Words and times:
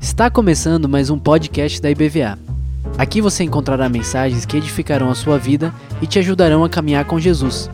Está 0.00 0.28
começando 0.28 0.88
mais 0.88 1.08
um 1.08 1.16
podcast 1.16 1.80
da 1.80 1.88
IBVA. 1.88 2.36
Aqui 2.98 3.20
você 3.20 3.44
encontrará 3.44 3.88
mensagens 3.88 4.44
que 4.44 4.56
edificarão 4.56 5.08
a 5.08 5.14
sua 5.14 5.38
vida 5.38 5.72
e 6.02 6.06
te 6.08 6.18
ajudarão 6.18 6.64
a 6.64 6.68
caminhar 6.68 7.04
com 7.04 7.20
Jesus. 7.20 7.70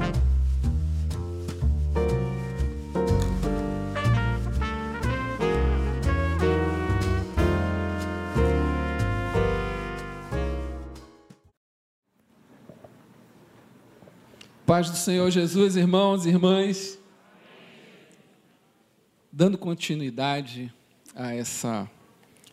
Paz 14.67 14.91
do 14.91 14.97
Senhor 14.97 15.31
Jesus, 15.31 15.75
irmãos 15.75 16.27
e 16.27 16.29
irmãs. 16.29 17.00
Dando 19.33 19.57
continuidade 19.57 20.73
a 21.15 21.33
essa 21.33 21.89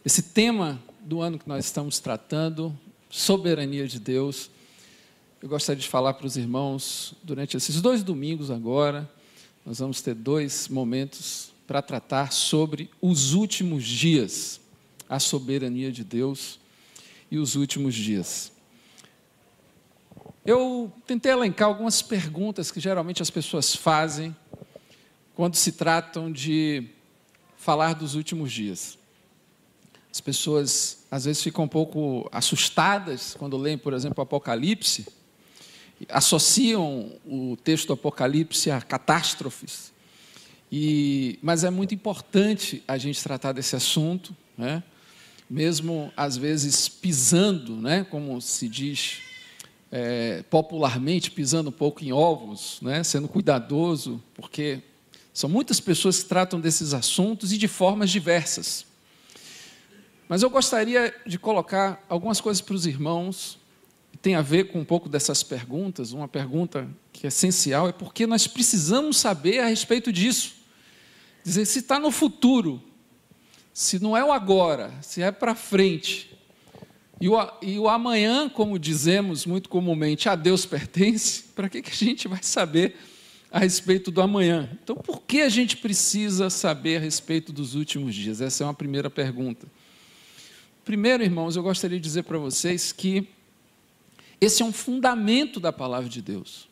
esse 0.06 0.22
tema 0.22 0.80
do 1.02 1.22
ano 1.22 1.40
que 1.40 1.50
nós 1.50 1.66
estamos 1.66 1.98
tratando, 1.98 2.78
soberania 3.10 3.88
de 3.88 4.00
Deus. 4.00 4.52
Eu 5.42 5.50
gostaria 5.50 5.82
de 5.82 5.88
falar 5.88 6.14
para 6.14 6.28
os 6.28 6.38
irmãos, 6.38 7.16
durante 7.24 7.58
esses 7.58 7.82
dois 7.82 8.04
domingos 8.04 8.52
agora, 8.52 9.10
nós 9.66 9.80
vamos 9.80 10.04
ter 10.04 10.14
dois 10.14 10.68
momentos 10.68 11.52
para 11.66 11.82
tratar 11.82 12.32
sobre 12.32 12.92
os 13.02 13.34
últimos 13.34 13.84
dias, 13.84 14.62
a 15.09 15.20
soberania 15.20 15.92
de 15.92 16.04
Deus 16.04 16.59
e 17.32 17.40
os 17.40 17.56
últimos 17.56 17.96
dias. 17.96 18.52
Eu 20.46 20.94
tentei 21.08 21.32
elencar 21.32 21.70
algumas 21.70 22.04
perguntas 22.04 22.70
que 22.70 22.80
geralmente 22.80 23.22
as 23.22 23.32
pessoas 23.32 23.76
fazem 23.76 24.36
quando 25.38 25.54
se 25.54 25.73
tratam 25.73 26.32
de 26.32 26.84
falar 27.58 27.94
dos 27.94 28.16
últimos 28.16 28.52
dias. 28.52 28.98
As 30.12 30.20
pessoas 30.20 31.06
às 31.12 31.25
vezes 31.25 31.44
ficam 31.44 31.66
um 31.66 31.67
pouco 31.67 32.28
assustadas 32.31 33.36
quando 33.38 33.56
leem, 33.56 33.78
por 33.78 33.94
exemplo, 33.94 34.16
o 34.17 34.23
Apocalipse, 34.23 35.06
associam 36.09 37.12
o 37.23 37.56
texto 37.64 37.86
do 37.86 37.94
Apocalipse 37.94 38.72
a 38.72 38.81
catástrofes. 38.81 39.94
E, 40.72 41.38
mas 41.40 41.64
é 41.64 41.69
muito 41.69 41.94
importante 41.94 42.84
a 42.88 42.97
gente 42.97 43.22
tratar 43.22 43.52
desse 43.52 43.75
assunto, 43.75 44.36
né? 44.58 44.81
mesmo 45.47 46.12
às 46.17 46.36
vezes 46.36 46.90
pisando, 46.90 47.75
né? 47.75 48.03
como 48.09 48.42
se 48.42 48.67
diz 48.67 49.19
é, 49.92 50.44
popularmente, 50.50 51.30
pisando 51.30 51.69
um 51.69 51.73
pouco 51.73 52.03
em 52.03 52.12
ovos, 52.12 52.80
né? 52.81 53.03
sendo 53.03 53.28
cuidadoso, 53.28 54.19
porque 54.34 54.81
são 55.38 55.48
muitas 55.48 55.80
pessoas 55.80 56.24
que 56.24 56.30
tratam 56.30 56.60
desses 56.60 56.96
assuntos 56.96 57.54
e 57.54 57.60
de 57.60 57.68
formas 57.68 58.10
diversas. 58.10 58.88
Mas 60.28 60.42
eu 60.42 60.50
gostaria 60.50 61.14
de 61.28 61.38
colocar 61.38 62.04
algumas 62.10 62.42
coisas 62.42 62.60
para 62.60 62.74
os 62.74 62.88
irmãos, 62.88 63.60
que 64.12 64.18
tem 64.18 64.34
a 64.34 64.42
ver 64.42 64.72
com 64.72 64.80
um 64.80 64.84
pouco 64.84 65.08
dessas 65.08 65.44
perguntas. 65.44 66.12
Uma 66.12 66.28
pergunta 66.28 66.90
que 67.14 67.28
é 67.28 67.30
essencial 67.30 67.88
é 67.88 67.92
porque 67.92 68.26
nós 68.26 68.48
precisamos 68.48 69.18
saber 69.18 69.60
a 69.60 69.68
respeito 69.68 70.12
disso. 70.12 70.56
Dizer 71.44 71.68
se 71.68 71.78
está 71.78 72.00
no 72.00 72.10
futuro, 72.10 72.82
se 73.72 74.00
não 74.00 74.18
é 74.18 74.26
o 74.26 74.32
agora, 74.32 74.92
se 75.04 75.22
é 75.22 75.32
para 75.32 75.54
frente. 75.54 76.36
E 77.22 77.30
o, 77.30 77.36
e 77.62 77.78
o 77.78 77.88
amanhã, 77.88 78.50
como 78.50 78.80
dizemos 78.80 79.46
muito 79.46 79.70
comumente, 79.70 80.30
a 80.30 80.34
Deus 80.34 80.66
pertence, 80.66 81.44
para 81.56 81.70
que, 81.70 81.84
que 81.84 81.92
a 81.92 81.96
gente 81.96 82.28
vai 82.28 82.42
saber 82.42 82.96
a 83.52 83.59
respeito 83.59 84.12
do 84.12 84.22
amanhã? 84.22 84.70
Então, 84.84 84.95
por 84.95 85.22
que 85.22 85.42
a 85.42 85.50
gente 85.50 85.78
precisa 85.78 86.50
saber 86.50 86.98
a 86.98 87.00
respeito 87.00 87.52
dos 87.52 87.76
últimos 87.76 88.14
dias? 88.14 88.42
Essa 88.42 88.64
é 88.64 88.67
uma 88.67 88.73
primeira 88.73 89.09
pergunta. 89.09 89.67
Primeiro, 90.84 91.23
irmãos, 91.23 91.56
eu 91.56 91.64
gostaria 91.64 91.98
de 91.98 92.03
dizer 92.03 92.23
para 92.23 92.38
vocês 92.38 92.92
que 92.92 93.28
esse 94.40 94.62
é 94.62 94.66
um 94.66 94.72
fundamento 94.72 95.59
da 95.59 95.74
palavra 95.74 96.09
de 96.09 96.22
Deus. 96.22 96.68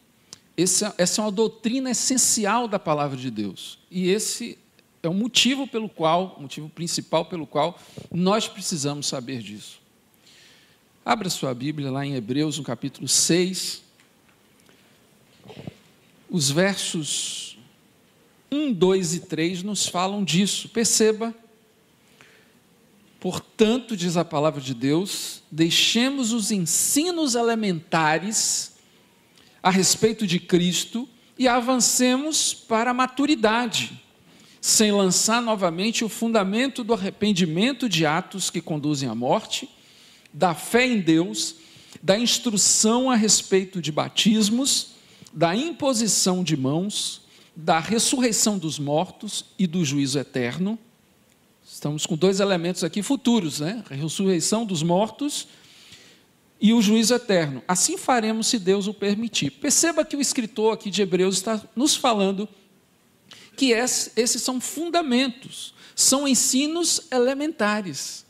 Esse, 0.55 0.85
é, 0.85 0.93
essa 0.97 1.21
é 1.21 1.25
uma 1.25 1.31
doutrina 1.31 1.91
essencial 1.91 2.67
da 2.67 2.79
palavra 2.79 3.17
de 3.17 3.29
Deus. 3.29 3.79
E 3.89 4.09
esse 4.09 4.57
é 5.03 5.09
o 5.09 5.13
motivo 5.13 5.67
pelo 5.67 5.89
qual, 5.89 6.35
o 6.37 6.43
motivo 6.43 6.69
principal 6.69 7.25
pelo 7.25 7.45
qual 7.45 7.79
nós 8.11 8.47
precisamos 8.47 9.07
saber 9.07 9.39
disso. 9.39 9.81
Abra 11.03 11.29
sua 11.29 11.53
Bíblia 11.53 11.91
lá 11.91 12.05
em 12.05 12.15
Hebreus, 12.15 12.57
no 12.57 12.63
capítulo 12.63 13.07
6. 13.07 13.83
Os 16.29 16.49
versos 16.49 17.57
1, 18.51 18.73
2 18.73 19.13
e 19.15 19.19
3 19.21 19.63
nos 19.63 19.87
falam 19.87 20.23
disso. 20.23 20.69
Perceba 20.69 21.33
Portanto, 23.25 23.97
diz 23.97 24.17
a 24.17 24.23
palavra 24.23 24.61
de 24.61 24.75
Deus, 24.75 25.41
deixemos 25.49 26.31
os 26.31 26.51
ensinos 26.51 27.33
elementares 27.33 28.73
a 29.63 29.71
respeito 29.71 30.27
de 30.27 30.39
Cristo 30.39 31.09
e 31.35 31.47
avancemos 31.47 32.53
para 32.53 32.91
a 32.91 32.93
maturidade, 32.93 33.99
sem 34.61 34.91
lançar 34.91 35.41
novamente 35.41 36.05
o 36.05 36.07
fundamento 36.07 36.83
do 36.83 36.93
arrependimento 36.93 37.89
de 37.89 38.05
atos 38.05 38.51
que 38.51 38.61
conduzem 38.61 39.09
à 39.09 39.15
morte, 39.15 39.67
da 40.31 40.53
fé 40.53 40.85
em 40.85 40.99
Deus, 40.99 41.55
da 42.03 42.19
instrução 42.19 43.09
a 43.09 43.15
respeito 43.15 43.81
de 43.81 43.91
batismos, 43.91 44.89
da 45.35 45.55
imposição 45.55 46.43
de 46.43 46.57
mãos, 46.57 47.21
da 47.55 47.77
ressurreição 47.77 48.57
dos 48.57 48.79
mortos 48.79 49.45
e 49.59 49.67
do 49.67 49.85
juízo 49.85 50.17
eterno 50.17 50.79
Estamos 51.75 52.05
com 52.05 52.15
dois 52.15 52.39
elementos 52.39 52.83
aqui 52.83 53.01
futuros, 53.01 53.59
né? 53.59 53.83
A 53.89 53.95
ressurreição 53.95 54.65
dos 54.65 54.83
mortos 54.83 55.47
e 56.61 56.71
o 56.73 56.81
juízo 56.81 57.13
eterno. 57.13 57.61
Assim 57.67 57.97
faremos 57.97 58.47
se 58.47 58.59
Deus 58.59 58.87
o 58.87 58.93
permitir. 58.93 59.49
Perceba 59.49 60.05
que 60.05 60.15
o 60.15 60.21
escritor 60.21 60.73
aqui 60.73 60.89
de 60.89 61.01
Hebreus 61.01 61.35
está 61.35 61.61
nos 61.75 61.95
falando 61.95 62.47
que 63.57 63.71
esses 63.71 64.41
são 64.41 64.61
fundamentos, 64.61 65.73
são 65.95 66.27
ensinos 66.27 67.01
elementares. 67.11 68.24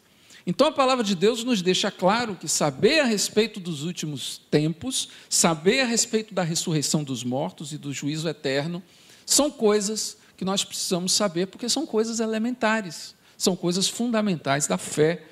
Então 0.48 0.68
a 0.68 0.72
palavra 0.72 1.04
de 1.04 1.16
Deus 1.16 1.44
nos 1.44 1.62
deixa 1.62 1.90
claro 1.90 2.36
que 2.36 2.48
saber 2.48 3.00
a 3.00 3.06
respeito 3.06 3.60
dos 3.60 3.84
últimos 3.84 4.40
tempos, 4.52 5.10
saber 5.28 5.82
a 5.82 5.86
respeito 5.86 6.34
da 6.34 6.44
ressurreição 6.44 7.04
dos 7.04 7.24
mortos 7.24 7.74
e 7.74 7.78
do 7.78 7.92
juízo 7.92 8.30
eterno, 8.30 8.84
são 9.26 9.50
coisas 9.50 10.18
que 10.38 10.46
nós 10.46 10.64
precisamos 10.64 11.14
saber 11.14 11.48
porque 11.48 11.68
são 11.68 11.86
coisas 11.86 12.20
elementares. 12.20 13.16
São 13.38 13.56
coisas 13.56 13.90
fundamentais 13.90 14.68
da 14.68 14.78
fé, 14.78 15.24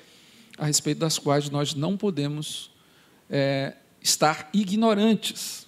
a 0.58 0.66
respeito 0.66 0.98
das 0.98 1.18
quais 1.18 1.48
nós 1.48 1.74
não 1.74 1.96
podemos 1.96 2.70
é, 3.30 3.74
estar 4.00 4.48
ignorantes. 4.52 5.66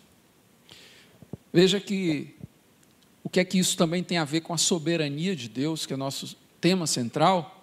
Veja 1.53 1.81
que 1.81 2.35
o 3.25 3.29
que 3.29 3.41
é 3.41 3.45
que 3.45 3.59
isso 3.59 3.77
também 3.77 4.05
tem 4.05 4.19
a 4.19 4.25
ver 4.25 4.43
com 4.43 4.53
a 4.53 4.59
soberania 4.59 5.35
de 5.35 5.49
Deus, 5.49 5.87
que 5.87 5.95
é 5.95 5.97
nosso 5.97 6.37
tema 6.61 6.87
central. 6.87 7.56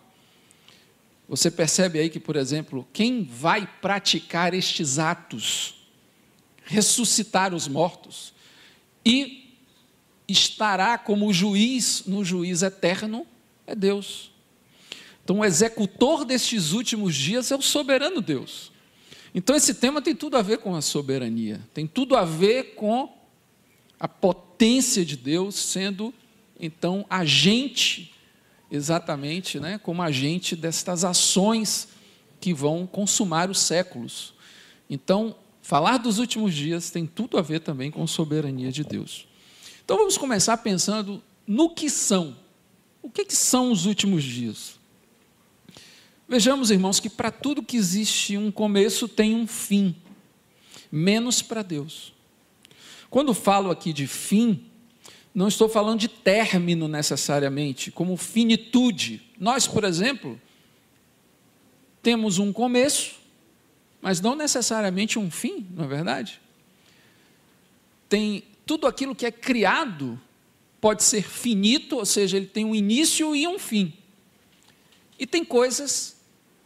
Você 1.34 1.50
percebe 1.50 1.98
aí 1.98 2.12
que, 2.12 2.20
por 2.20 2.36
exemplo, 2.36 2.88
quem 2.94 3.24
vai 3.24 3.68
praticar 3.82 4.54
estes 4.54 5.00
atos, 5.00 5.74
ressuscitar 6.64 7.56
os 7.56 7.68
mortos, 7.68 8.36
e 9.04 9.58
estará 10.28 10.96
como 10.96 11.34
juiz 11.34 12.04
no 12.06 12.24
juiz 12.24 12.62
eterno, 12.62 13.26
é 13.66 13.74
Deus. 13.74 14.30
Então, 15.24 15.40
o 15.40 15.44
executor 15.44 16.24
destes 16.24 16.72
últimos 16.72 17.16
dias 17.16 17.50
é 17.50 17.56
o 17.56 17.64
soberano 17.64 18.22
Deus. 18.22 18.72
Então, 19.34 19.56
esse 19.56 19.74
tema 19.74 20.04
tem 20.04 20.16
tudo 20.16 20.38
a 20.38 20.42
ver 20.44 20.60
com 20.60 20.76
a 20.76 20.84
soberania, 20.84 21.60
tem 21.74 21.88
tudo 21.88 22.16
a 22.16 22.24
ver 22.24 22.76
com 22.76 23.12
a 24.00 24.08
potência 24.08 25.04
de 25.04 25.18
Deus 25.18 25.56
sendo, 25.56 26.14
então, 26.60 27.08
agente, 27.10 28.13
exatamente, 28.74 29.60
né, 29.60 29.78
como 29.78 30.02
agente 30.02 30.56
destas 30.56 31.06
ações 31.06 31.88
que 32.42 32.54
vão 32.56 32.88
consumar 32.88 33.50
os 33.52 33.60
séculos. 33.60 34.34
Então, 34.90 35.36
falar 35.62 35.98
dos 35.98 36.18
últimos 36.18 36.56
dias 36.56 36.90
tem 36.90 37.06
tudo 37.06 37.38
a 37.38 37.42
ver 37.42 37.60
também 37.60 37.92
com 37.92 38.02
a 38.02 38.08
soberania 38.08 38.72
de 38.72 38.84
Deus. 38.84 39.28
Então, 39.86 39.96
vamos 39.96 40.18
começar 40.18 40.58
pensando 40.58 41.22
no 41.46 41.70
que 41.70 41.88
são. 41.88 42.36
O 43.00 43.12
que, 43.12 43.26
que 43.26 43.36
são 43.36 43.72
os 43.72 43.86
últimos 43.86 44.24
dias? 44.24 44.80
Vejamos, 46.28 46.72
irmãos, 46.72 47.00
que 47.00 47.10
para 47.10 47.30
tudo 47.30 47.62
que 47.62 47.78
existe 47.78 48.36
um 48.38 48.52
começo 48.52 49.08
tem 49.08 49.36
um 49.36 49.46
fim, 49.46 49.96
menos 50.92 51.44
para 51.44 51.62
Deus. 51.62 52.12
Quando 53.08 53.36
falo 53.36 53.70
aqui 53.70 53.94
de 53.94 54.08
fim, 54.08 54.66
não 55.34 55.48
estou 55.48 55.68
falando 55.68 56.00
de 56.00 56.08
término 56.08 56.88
necessariamente, 56.88 57.92
como 57.92 58.16
finitude. 58.16 59.22
Nós, 59.40 59.68
por 59.68 59.84
exemplo, 59.84 60.40
temos 62.02 62.38
um 62.38 62.54
começo, 62.54 63.16
mas 64.02 64.22
não 64.22 64.36
necessariamente 64.36 65.18
um 65.18 65.32
fim, 65.32 65.66
não 65.72 65.86
é 65.86 65.88
verdade? 65.88 66.40
Tem 68.08 68.44
tudo 68.66 68.86
aquilo 68.86 69.16
que 69.16 69.26
é 69.26 69.32
criado 69.32 70.20
pode 70.80 71.04
ser 71.04 71.24
finito, 71.24 71.96
ou 71.96 72.06
seja, 72.06 72.38
ele 72.38 72.46
tem 72.46 72.66
um 72.66 72.76
início 72.76 73.36
e 73.36 73.48
um 73.48 73.58
fim. 73.58 73.94
E 75.18 75.26
tem 75.26 75.44
coisas 75.44 76.18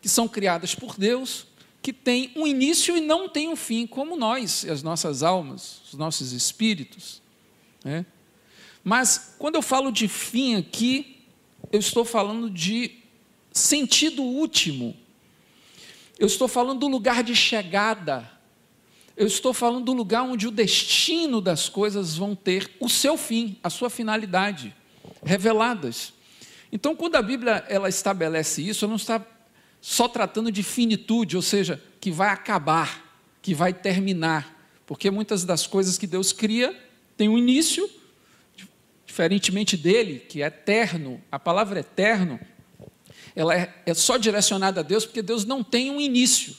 que 0.01 0.09
são 0.09 0.27
criadas 0.27 0.73
por 0.73 0.97
Deus 0.97 1.45
que 1.81 1.93
têm 1.93 2.31
um 2.35 2.45
início 2.45 2.97
e 2.97 2.99
não 2.99 3.29
têm 3.29 3.47
um 3.47 3.55
fim, 3.55 3.87
como 3.87 4.17
nós, 4.17 4.65
as 4.65 4.83
nossas 4.83 5.23
almas, 5.23 5.81
os 5.87 5.93
nossos 5.93 6.33
espíritos. 6.33 7.21
Né? 7.83 8.05
Mas 8.87 9.35
quando 9.37 9.55
eu 9.55 9.61
falo 9.61 9.91
de 9.91 10.07
fim 10.07 10.55
aqui, 10.55 11.17
eu 11.73 11.77
estou 11.77 12.05
falando 12.05 12.49
de 12.49 12.89
sentido 13.51 14.23
último. 14.23 14.95
Eu 16.17 16.25
estou 16.25 16.47
falando 16.47 16.79
do 16.79 16.87
lugar 16.87 17.21
de 17.21 17.35
chegada. 17.35 18.31
Eu 19.17 19.27
estou 19.27 19.53
falando 19.53 19.83
do 19.83 19.91
lugar 19.91 20.23
onde 20.23 20.47
o 20.47 20.51
destino 20.51 21.41
das 21.41 21.67
coisas 21.67 22.15
vão 22.15 22.33
ter 22.33 22.77
o 22.79 22.87
seu 22.87 23.17
fim, 23.17 23.57
a 23.61 23.69
sua 23.69 23.89
finalidade, 23.89 24.73
reveladas. 25.21 26.13
Então, 26.71 26.95
quando 26.95 27.17
a 27.17 27.21
Bíblia 27.21 27.65
ela 27.67 27.89
estabelece 27.89 28.65
isso, 28.65 28.85
ela 28.85 28.91
não 28.91 28.95
está 28.95 29.21
só 29.81 30.07
tratando 30.07 30.49
de 30.49 30.63
finitude, 30.63 31.35
ou 31.35 31.41
seja, 31.41 31.83
que 31.99 32.09
vai 32.09 32.29
acabar, 32.29 33.19
que 33.41 33.53
vai 33.53 33.73
terminar, 33.73 34.65
porque 34.85 35.11
muitas 35.11 35.43
das 35.43 35.67
coisas 35.67 35.97
que 35.97 36.07
Deus 36.07 36.31
cria 36.31 36.73
têm 37.17 37.27
um 37.27 37.37
início, 37.37 37.96
diferentemente 39.17 39.75
dele, 39.75 40.19
que 40.19 40.43
é 40.43 40.45
eterno. 40.45 41.19
A 41.31 41.39
palavra 41.39 41.79
eterno 41.79 42.39
ela 43.35 43.55
é, 43.55 43.73
é 43.83 43.93
só 43.95 44.15
direcionada 44.15 44.81
a 44.81 44.83
Deus 44.83 45.05
porque 45.05 45.23
Deus 45.23 45.43
não 45.43 45.63
tem 45.63 45.89
um 45.89 45.99
início. 45.99 46.55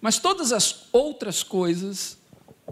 Mas 0.00 0.18
todas 0.18 0.50
as 0.50 0.88
outras 0.90 1.44
coisas 1.44 2.18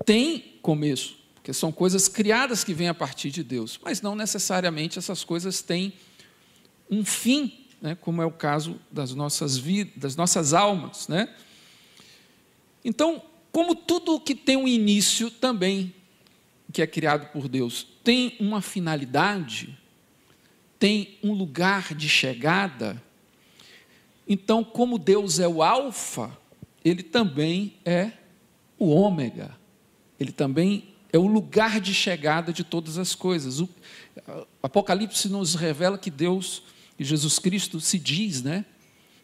têm 0.05 0.59
começo, 0.61 1.17
porque 1.35 1.53
são 1.53 1.71
coisas 1.71 2.09
criadas 2.09 2.65
que 2.65 2.75
vêm 2.75 2.89
a 2.89 2.95
partir 2.95 3.31
de 3.31 3.45
Deus, 3.45 3.79
mas 3.85 4.03
não 4.03 4.17
necessariamente 4.17 4.99
essas 4.99 5.23
coisas 5.23 5.63
têm 5.63 5.93
um 6.91 7.05
fim, 7.05 7.67
né, 7.81 7.97
como 8.01 8.21
é 8.21 8.27
o 8.27 8.33
caso 8.33 8.81
das 8.91 9.15
nossas 9.15 9.57
vidas, 9.57 9.95
das 9.97 10.17
nossas 10.17 10.53
almas, 10.53 11.07
né? 11.07 11.33
Então, 12.85 13.23
como 13.53 13.77
tudo 13.77 14.19
que 14.19 14.35
tem 14.35 14.57
um 14.57 14.67
início 14.67 15.31
também 15.31 15.95
que 16.73 16.83
é 16.83 16.87
criado 16.87 17.31
por 17.33 17.49
Deus 17.49 17.98
tem 18.09 18.35
uma 18.41 18.63
finalidade, 18.63 19.79
tem 20.79 21.19
um 21.23 21.35
lugar 21.35 21.95
de 21.95 22.09
chegada, 22.09 23.03
então, 24.27 24.65
como 24.65 24.99
Deus 24.99 25.39
é 25.39 25.47
o 25.47 25.63
Alfa, 25.63 26.35
ele 26.83 27.03
também 27.03 27.75
é 27.85 28.13
o 28.79 28.89
Ômega. 28.89 29.55
Ele 30.19 30.33
também 30.33 30.89
é 31.13 31.19
o 31.19 31.27
lugar 31.27 31.83
de 31.83 31.93
chegada 31.93 32.51
de 32.51 32.65
todas 32.65 32.97
as 32.97 33.15
coisas. 33.15 33.61
O 33.61 33.69
Apocalipse 34.63 35.29
nos 35.29 35.55
revela 35.55 35.99
que 35.99 36.11
Deus 36.11 36.63
e 36.99 37.05
Jesus 37.05 37.39
Cristo 37.39 37.79
se 37.79 37.99
diz, 37.99 38.43
né? 38.43 38.65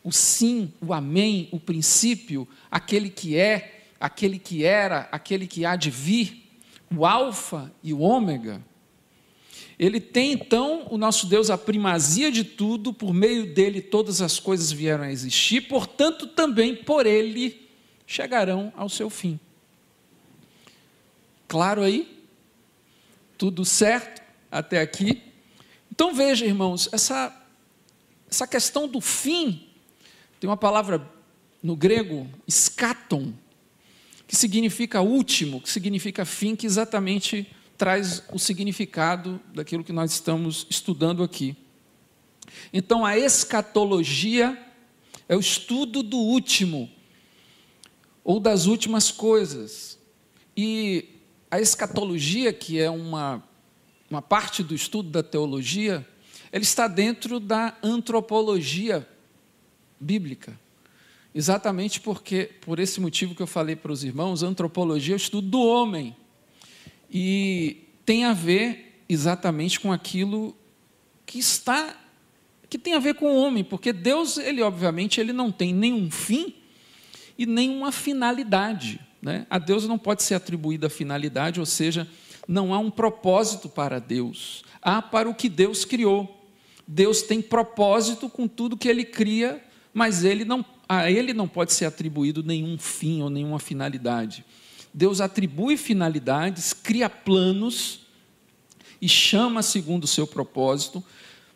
O 0.03 0.13
sim, 0.13 0.71
o 0.79 0.93
amém, 0.93 1.49
o 1.51 1.59
princípio, 1.59 2.47
aquele 2.71 3.09
que 3.09 3.35
é, 3.35 3.87
aquele 3.99 4.39
que 4.39 4.63
era, 4.63 5.09
aquele 5.11 5.47
que 5.47 5.65
há 5.65 5.75
de 5.75 5.91
vir, 5.91 6.61
o 6.95 7.07
alfa 7.07 7.73
e 7.83 7.95
o 7.95 8.01
ômega. 8.01 8.63
Ele 9.79 10.00
tem 10.00 10.32
então, 10.32 10.87
o 10.91 10.97
nosso 10.97 11.26
Deus, 11.26 11.50
a 11.50 11.59
primazia 11.59 12.31
de 12.31 12.44
tudo, 12.44 12.93
por 12.93 13.12
meio 13.12 13.53
dele 13.53 13.81
todas 13.81 14.23
as 14.23 14.38
coisas 14.38 14.71
vieram 14.71 15.05
a 15.05 15.11
existir, 15.11 15.62
portanto, 15.62 16.26
também 16.26 16.76
por 16.76 17.06
ele 17.06 17.69
chegarão 18.06 18.73
ao 18.76 18.88
seu 18.88 19.11
fim. 19.11 19.38
Claro 21.49 21.82
aí? 21.82 22.23
Tudo 23.37 23.65
certo 23.65 24.23
até 24.50 24.81
aqui? 24.81 25.23
Então 25.91 26.15
veja, 26.15 26.47
irmãos, 26.47 26.88
essa, 26.93 27.35
essa 28.31 28.47
questão 28.47 28.87
do 28.87 29.00
fim, 29.00 29.67
tem 30.38 30.49
uma 30.49 30.56
palavra 30.56 31.05
no 31.62 31.75
grego, 31.75 32.29
escaton, 32.47 33.32
que 34.26 34.37
significa 34.37 35.00
último, 35.00 35.61
que 35.61 35.71
significa 35.71 36.25
fim, 36.25 36.55
que 36.55 36.67
exatamente 36.67 37.47
traz 37.76 38.23
o 38.32 38.38
significado 38.38 39.41
daquilo 39.53 39.85
que 39.85 39.93
nós 39.93 40.12
estamos 40.12 40.67
estudando 40.71 41.23
aqui. 41.23 41.56
Então, 42.73 43.05
a 43.05 43.19
escatologia 43.19 44.61
é 45.29 45.37
o 45.37 45.41
estudo 45.41 46.03
do 46.03 46.19
último, 46.19 46.91
ou 48.23 48.38
das 48.38 48.67
últimas 48.67 49.11
coisas. 49.11 49.99
E 50.56 51.09
a 51.50 51.61
escatologia, 51.61 52.53
que 52.53 52.79
é 52.79 52.88
uma, 52.91 53.43
uma 54.11 54.23
parte 54.23 54.62
do 54.62 54.75
estudo 54.75 55.11
da 55.11 55.23
teologia, 55.23 56.06
ela 56.50 56.62
está 56.62 56.87
dentro 56.87 57.41
da 57.41 57.76
antropologia 57.82 59.06
bíblica. 59.99 60.59
Exatamente 61.35 62.00
porque, 62.00 62.50
por 62.61 62.79
esse 62.79 63.00
motivo 63.00 63.35
que 63.35 63.43
eu 63.43 63.47
falei 63.47 63.75
para 63.75 63.91
os 63.91 64.05
irmãos, 64.05 64.43
antropologia 64.43 65.15
é 65.15 65.17
o 65.17 65.19
estudo 65.19 65.49
do 65.49 65.61
homem. 65.61 66.17
E 67.14 67.76
tem 68.05 68.25
a 68.25 68.32
ver 68.32 69.05
exatamente 69.08 69.78
com 69.78 69.93
aquilo 69.93 70.56
que 71.25 71.38
está 71.38 72.00
que 72.69 72.78
tem 72.78 72.94
a 72.94 72.99
ver 72.99 73.14
com 73.14 73.26
o 73.26 73.37
homem, 73.37 73.62
porque 73.62 73.93
Deus, 73.93 74.37
ele 74.37 74.61
obviamente, 74.61 75.20
ele 75.20 75.32
não 75.32 75.52
tem 75.52 75.72
nenhum 75.72 76.11
fim 76.11 76.56
e 77.38 77.46
nenhuma 77.46 77.93
finalidade, 77.93 78.99
né? 79.22 79.46
A 79.49 79.61
Deus 79.61 79.87
não 79.87 79.96
pode 79.96 80.25
ser 80.25 80.34
atribuída 80.34 80.90
finalidade, 80.90 81.61
ou 81.61 81.66
seja, 81.66 82.08
não 82.49 82.75
há 82.75 82.78
um 82.81 82.90
propósito 82.90 83.69
para 83.69 84.00
Deus, 84.00 84.64
há 84.82 85.00
para 85.00 85.28
o 85.28 85.34
que 85.34 85.49
Deus 85.49 85.84
criou. 85.84 86.44
Deus 86.84 87.22
tem 87.22 87.40
propósito 87.40 88.28
com 88.28 88.49
tudo 88.49 88.76
que 88.76 88.88
ele 88.88 89.05
cria, 89.05 89.62
mas 89.93 90.25
ele 90.25 90.44
não, 90.44 90.64
a 90.88 91.08
ele 91.08 91.32
não 91.32 91.46
pode 91.46 91.72
ser 91.72 91.84
atribuído 91.84 92.43
nenhum 92.43 92.76
fim 92.76 93.22
ou 93.22 93.31
nenhuma 93.31 93.61
finalidade. 93.61 94.44
Deus 94.94 95.20
atribui 95.20 95.76
finalidades, 95.76 96.73
cria 96.73 97.11
planos 97.11 98.06
e 99.02 99.08
chama 99.08 99.61
segundo 99.61 100.05
o 100.05 100.08
seu 100.08 100.25
propósito, 100.25 101.02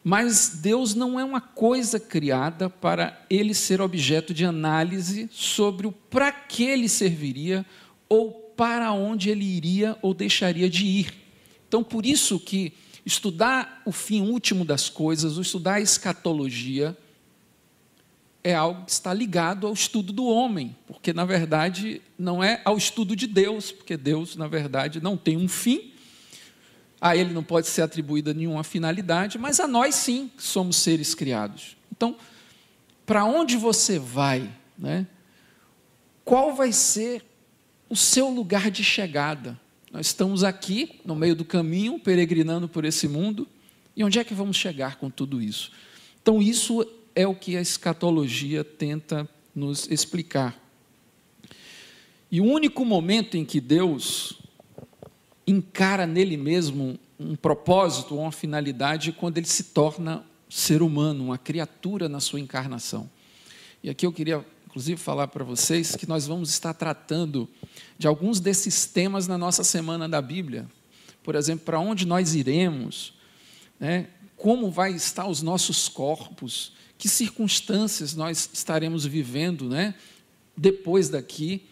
mas 0.02 0.58
Deus 0.60 0.92
não 0.92 1.20
é 1.20 1.24
uma 1.24 1.40
coisa 1.40 2.00
criada 2.00 2.68
para 2.68 3.24
ele 3.30 3.54
ser 3.54 3.80
objeto 3.80 4.34
de 4.34 4.44
análise 4.44 5.28
sobre 5.32 5.86
o 5.86 5.92
para 5.92 6.32
que 6.32 6.64
ele 6.64 6.88
serviria 6.88 7.64
ou 8.08 8.32
para 8.56 8.92
onde 8.92 9.30
ele 9.30 9.44
iria 9.44 9.96
ou 10.02 10.12
deixaria 10.12 10.68
de 10.68 10.84
ir. 10.84 11.14
Então, 11.68 11.84
por 11.84 12.04
isso 12.04 12.40
que 12.40 12.72
estudar 13.06 13.82
o 13.86 13.92
fim 13.92 14.22
último 14.22 14.64
das 14.64 14.88
coisas, 14.88 15.36
ou 15.36 15.42
estudar 15.42 15.74
a 15.74 15.80
escatologia, 15.80 16.96
é 18.48 18.54
algo 18.54 18.86
que 18.86 18.92
está 18.92 19.12
ligado 19.12 19.66
ao 19.66 19.74
estudo 19.74 20.10
do 20.10 20.24
homem, 20.24 20.74
porque 20.86 21.12
na 21.12 21.26
verdade 21.26 22.00
não 22.18 22.42
é 22.42 22.62
ao 22.64 22.78
estudo 22.78 23.14
de 23.14 23.26
Deus, 23.26 23.70
porque 23.70 23.94
Deus, 23.94 24.36
na 24.36 24.48
verdade, 24.48 25.02
não 25.02 25.18
tem 25.18 25.36
um 25.36 25.46
fim, 25.46 25.92
a 26.98 27.14
ele 27.14 27.34
não 27.34 27.44
pode 27.44 27.66
ser 27.66 27.82
atribuída 27.82 28.32
nenhuma 28.32 28.64
finalidade, 28.64 29.36
mas 29.36 29.60
a 29.60 29.68
nós 29.68 29.96
sim 29.96 30.30
somos 30.38 30.76
seres 30.76 31.14
criados. 31.14 31.76
Então, 31.94 32.16
para 33.04 33.22
onde 33.26 33.54
você 33.58 33.98
vai, 33.98 34.50
né? 34.78 35.06
Qual 36.24 36.54
vai 36.54 36.72
ser 36.72 37.22
o 37.86 37.94
seu 37.94 38.30
lugar 38.30 38.70
de 38.70 38.82
chegada? 38.82 39.60
Nós 39.92 40.06
estamos 40.06 40.42
aqui, 40.42 41.02
no 41.04 41.14
meio 41.14 41.36
do 41.36 41.44
caminho, 41.44 41.98
peregrinando 41.98 42.66
por 42.66 42.86
esse 42.86 43.06
mundo, 43.06 43.46
e 43.94 44.02
onde 44.02 44.18
é 44.18 44.24
que 44.24 44.32
vamos 44.32 44.56
chegar 44.56 44.96
com 44.96 45.10
tudo 45.10 45.42
isso? 45.42 45.70
Então, 46.22 46.40
isso 46.40 46.82
é 47.18 47.26
o 47.26 47.34
que 47.34 47.56
a 47.56 47.60
escatologia 47.60 48.62
tenta 48.62 49.28
nos 49.52 49.90
explicar. 49.90 50.56
E 52.30 52.40
o 52.40 52.44
único 52.44 52.84
momento 52.84 53.36
em 53.36 53.44
que 53.44 53.60
Deus 53.60 54.38
encara 55.44 56.06
nele 56.06 56.36
mesmo 56.36 56.96
um 57.18 57.34
propósito 57.34 58.14
ou 58.14 58.20
uma 58.20 58.30
finalidade 58.30 59.10
é 59.10 59.12
quando 59.12 59.36
ele 59.36 59.48
se 59.48 59.64
torna 59.64 60.24
ser 60.48 60.80
humano, 60.80 61.24
uma 61.24 61.36
criatura 61.36 62.08
na 62.08 62.20
sua 62.20 62.38
encarnação. 62.38 63.10
E 63.82 63.90
aqui 63.90 64.06
eu 64.06 64.12
queria, 64.12 64.46
inclusive, 64.68 64.96
falar 65.00 65.26
para 65.26 65.42
vocês 65.42 65.96
que 65.96 66.08
nós 66.08 66.24
vamos 66.24 66.50
estar 66.50 66.72
tratando 66.72 67.48
de 67.98 68.06
alguns 68.06 68.38
desses 68.38 68.86
temas 68.86 69.26
na 69.26 69.36
nossa 69.36 69.64
semana 69.64 70.08
da 70.08 70.22
Bíblia. 70.22 70.68
Por 71.24 71.34
exemplo, 71.34 71.64
para 71.64 71.80
onde 71.80 72.06
nós 72.06 72.36
iremos, 72.36 73.12
né? 73.80 74.06
como 74.36 74.70
vai 74.70 74.92
estar 74.92 75.26
os 75.26 75.42
nossos 75.42 75.88
corpos, 75.88 76.78
que 76.98 77.08
circunstâncias 77.08 78.14
nós 78.14 78.50
estaremos 78.52 79.06
vivendo 79.06 79.68
né, 79.68 79.94
depois 80.56 81.08
daqui, 81.08 81.62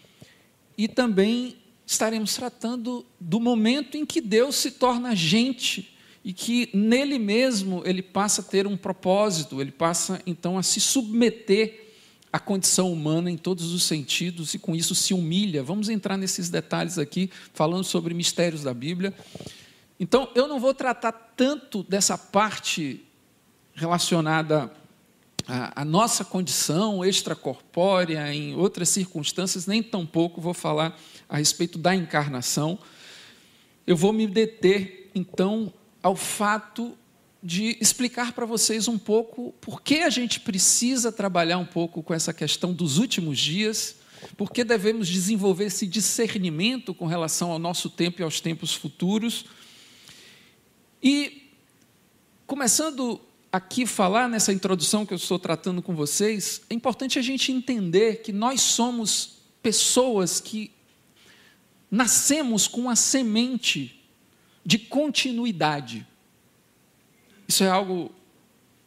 e 0.77 0.87
também 0.87 1.57
estaremos 1.85 2.33
tratando 2.35 3.05
do 3.19 3.39
momento 3.39 3.97
em 3.97 4.05
que 4.05 4.21
Deus 4.21 4.55
se 4.55 4.71
torna 4.71 5.15
gente 5.15 5.93
e 6.23 6.33
que 6.33 6.69
nele 6.73 7.19
mesmo 7.19 7.81
ele 7.85 8.01
passa 8.01 8.41
a 8.41 8.43
ter 8.43 8.67
um 8.67 8.77
propósito, 8.77 9.61
ele 9.61 9.71
passa 9.71 10.21
então 10.25 10.57
a 10.57 10.63
se 10.63 10.79
submeter 10.79 11.87
à 12.31 12.39
condição 12.39 12.91
humana 12.91 13.31
em 13.31 13.37
todos 13.37 13.73
os 13.73 13.83
sentidos 13.83 14.53
e 14.53 14.59
com 14.59 14.75
isso 14.75 14.93
se 14.93 15.13
humilha. 15.13 15.63
Vamos 15.63 15.89
entrar 15.89 16.17
nesses 16.17 16.49
detalhes 16.49 16.97
aqui, 16.97 17.29
falando 17.53 17.83
sobre 17.83 18.13
mistérios 18.13 18.63
da 18.63 18.73
Bíblia. 18.73 19.13
Então, 19.99 20.29
eu 20.35 20.47
não 20.47 20.59
vou 20.59 20.73
tratar 20.73 21.11
tanto 21.11 21.81
dessa 21.83 22.17
parte 22.17 23.01
relacionada 23.73 24.71
à, 25.47 25.81
à 25.81 25.85
nossa 25.85 26.25
condição 26.25 27.05
extracorpórea, 27.05 28.33
em 28.33 28.55
outras 28.55 28.89
circunstâncias, 28.89 29.65
nem 29.65 29.81
tampouco 29.81 30.41
vou 30.41 30.53
falar 30.53 30.99
a 31.29 31.37
respeito 31.37 31.77
da 31.77 31.95
encarnação. 31.95 32.77
Eu 33.85 33.95
vou 33.95 34.11
me 34.11 34.27
deter, 34.27 35.09
então, 35.15 35.73
ao 36.03 36.15
fato 36.15 36.97
de 37.41 37.77
explicar 37.79 38.33
para 38.33 38.45
vocês 38.45 38.87
um 38.87 38.97
pouco 38.97 39.53
por 39.61 39.81
que 39.81 40.01
a 40.01 40.09
gente 40.09 40.39
precisa 40.39 41.11
trabalhar 41.11 41.57
um 41.57 41.65
pouco 41.65 42.03
com 42.03 42.13
essa 42.13 42.33
questão 42.33 42.73
dos 42.73 42.97
últimos 42.97 43.39
dias, 43.39 43.95
por 44.35 44.51
que 44.51 44.63
devemos 44.63 45.07
desenvolver 45.07 45.65
esse 45.65 45.85
discernimento 45.85 46.93
com 46.93 47.05
relação 47.05 47.51
ao 47.51 47.59
nosso 47.59 47.89
tempo 47.89 48.21
e 48.21 48.23
aos 48.23 48.41
tempos 48.41 48.73
futuros. 48.73 49.45
E, 51.01 51.51
começando 52.45 53.21
aqui 53.57 53.87
falar 53.87 54.29
nessa 54.29 54.53
introdução 54.53 55.03
que 55.03 55.13
eu 55.13 55.17
estou 55.17 55.39
tratando 55.39 55.81
com 55.81 55.95
vocês, 55.95 56.61
é 56.69 56.75
importante 56.75 57.17
a 57.17 57.23
gente 57.23 57.51
entender 57.51 58.21
que 58.21 58.31
nós 58.31 58.61
somos 58.61 59.39
pessoas 59.63 60.39
que 60.39 60.71
nascemos 61.89 62.67
com 62.67 62.87
a 62.87 62.95
semente 62.95 63.99
de 64.63 64.77
continuidade. 64.77 66.05
Isso 67.47 67.63
é 67.63 67.69
algo 67.69 68.11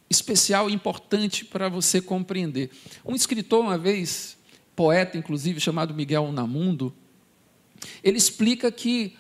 especial 0.08 0.70
e 0.70 0.72
importante 0.72 1.44
para 1.44 1.68
você 1.68 2.00
compreender. 2.00 2.70
Um 3.04 3.16
escritor, 3.16 3.64
uma 3.64 3.76
vez, 3.76 4.36
poeta 4.76 5.18
inclusive, 5.18 5.58
chamado 5.58 5.92
Miguel 5.92 6.22
Unamundo, 6.22 6.94
ele 8.04 8.18
explica 8.18 8.70
que 8.70 9.16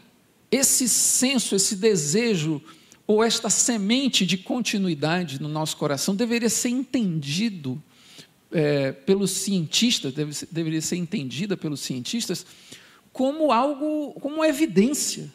esse 0.48 0.88
senso, 0.88 1.56
esse 1.56 1.74
desejo, 1.74 2.62
ou 3.10 3.24
esta 3.24 3.50
semente 3.50 4.24
de 4.24 4.38
continuidade 4.38 5.42
no 5.42 5.48
nosso 5.48 5.76
coração 5.76 6.14
deveria 6.14 6.48
ser 6.48 6.68
entendido 6.68 7.82
é, 8.52 8.92
pelos 8.92 9.32
cientistas, 9.32 10.14
deve, 10.14 10.46
deveria 10.48 10.80
ser 10.80 10.94
entendida 10.94 11.56
pelos 11.56 11.80
cientistas 11.80 12.46
como 13.12 13.50
algo, 13.50 14.12
como 14.20 14.44
evidência 14.44 15.28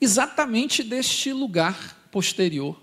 exatamente 0.00 0.82
deste 0.82 1.32
lugar 1.32 2.08
posterior, 2.10 2.82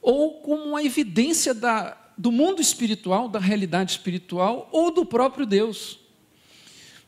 ou 0.00 0.34
como 0.34 0.62
uma 0.62 0.84
evidência 0.84 1.52
da, 1.52 1.98
do 2.16 2.30
mundo 2.30 2.62
espiritual, 2.62 3.28
da 3.28 3.40
realidade 3.40 3.90
espiritual, 3.90 4.68
ou 4.70 4.92
do 4.92 5.04
próprio 5.04 5.44
Deus, 5.44 5.98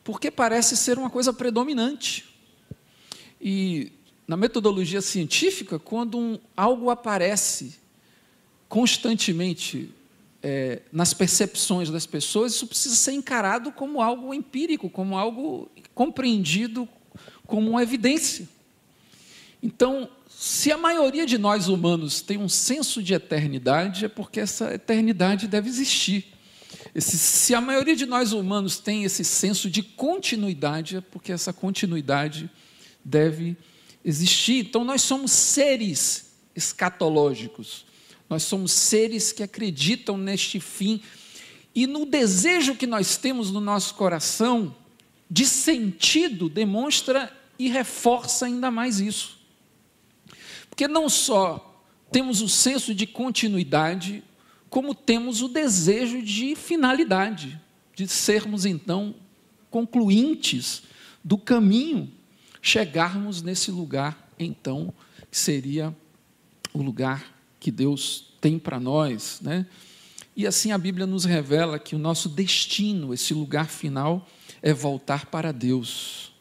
porque 0.03 0.29
parece 0.29 0.75
ser 0.75 0.97
uma 0.97 1.09
coisa 1.09 1.31
predominante. 1.31 2.25
E 3.39 3.94
na 4.27 4.35
metodologia 4.35 5.01
científica, 5.01 5.77
quando 5.77 6.17
um, 6.17 6.39
algo 6.55 6.89
aparece 6.89 7.75
constantemente 8.67 9.91
é, 10.41 10.81
nas 10.91 11.13
percepções 11.13 11.89
das 11.89 12.05
pessoas, 12.05 12.53
isso 12.53 12.67
precisa 12.67 12.95
ser 12.95 13.13
encarado 13.13 13.71
como 13.71 14.01
algo 14.01 14.33
empírico, 14.33 14.89
como 14.89 15.17
algo 15.17 15.69
compreendido 15.93 16.87
como 17.45 17.69
uma 17.69 17.83
evidência. 17.83 18.49
Então, 19.61 20.09
se 20.27 20.71
a 20.71 20.77
maioria 20.77 21.25
de 21.25 21.37
nós 21.37 21.67
humanos 21.67 22.21
tem 22.21 22.37
um 22.37 22.49
senso 22.49 23.01
de 23.01 23.13
eternidade, 23.13 24.05
é 24.05 24.07
porque 24.09 24.39
essa 24.39 24.73
eternidade 24.73 25.47
deve 25.47 25.69
existir. 25.69 26.33
Esse, 26.93 27.17
se 27.17 27.53
a 27.53 27.61
maioria 27.61 27.95
de 27.95 28.05
nós 28.05 28.31
humanos 28.31 28.79
tem 28.79 29.03
esse 29.03 29.23
senso 29.23 29.69
de 29.69 29.83
continuidade, 29.83 30.97
é 30.97 31.01
porque 31.01 31.31
essa 31.31 31.53
continuidade 31.53 32.49
deve 33.03 33.43
existir. 33.43 33.74
Então, 34.47 34.83
nós 34.83 35.01
somos 35.01 35.31
seres 35.31 36.31
escatológicos. 36.55 37.85
Nós 38.29 38.43
somos 38.43 38.71
seres 38.71 39.31
que 39.31 39.41
acreditam 39.41 40.17
neste 40.17 40.59
fim. 40.59 41.01
E 41.73 41.87
no 41.87 42.05
desejo 42.05 42.75
que 42.75 42.85
nós 42.85 43.17
temos 43.17 43.51
no 43.51 43.59
nosso 43.59 43.95
coração, 43.95 44.75
de 45.29 45.45
sentido, 45.45 46.47
demonstra 46.47 47.35
e 47.57 47.67
reforça 47.67 48.45
ainda 48.45 48.69
mais 48.69 48.99
isso. 48.99 49.39
Porque 50.69 50.87
não 50.87 51.09
só 51.09 51.83
temos 52.11 52.41
o 52.41 52.49
senso 52.49 52.93
de 52.93 53.07
continuidade, 53.07 54.23
como 54.69 54.93
temos 54.93 55.41
o 55.41 55.47
desejo 55.47 56.21
de 56.21 56.55
finalidade, 56.55 57.59
de 57.95 58.07
sermos 58.07 58.65
então 58.65 59.15
concluintes 59.71 60.83
do 61.23 61.37
caminho, 61.37 62.11
chegarmos 62.65 63.43
nesse 63.43 63.69
lugar 63.69 64.27
então 64.39 64.91
que 65.29 65.37
seria 65.37 65.95
o 66.73 66.81
lugar 66.81 67.23
que 67.59 67.69
Deus 67.69 68.33
tem 68.41 68.57
para 68.57 68.79
nós, 68.79 69.39
né? 69.39 69.67
E 70.35 70.47
assim 70.47 70.71
a 70.71 70.77
Bíblia 70.77 71.05
nos 71.05 71.25
revela 71.25 71.77
que 71.77 71.95
o 71.95 71.99
nosso 71.99 72.27
destino, 72.27 73.13
esse 73.13 73.35
lugar 73.35 73.67
final, 73.67 74.27
é 74.63 74.73
voltar 74.73 75.27
para 75.27 75.53
Deus, 75.53 76.33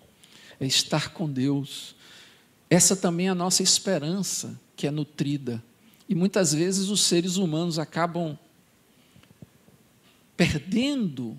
é 0.59 0.67
estar 0.67 1.11
com 1.13 1.31
Deus, 1.31 1.95
essa 2.71 2.97
também 2.97 3.27
é 3.27 3.31
a 3.31 3.35
nossa 3.35 3.63
esperança 3.63 4.59
que 4.75 4.87
é 4.87 4.91
nutrida. 4.91 5.63
E 6.09 6.15
muitas 6.15 6.55
vezes 6.55 6.89
os 6.89 7.03
seres 7.03 7.37
humanos 7.37 7.79
acabam 7.79 8.39
perdendo 10.39 11.39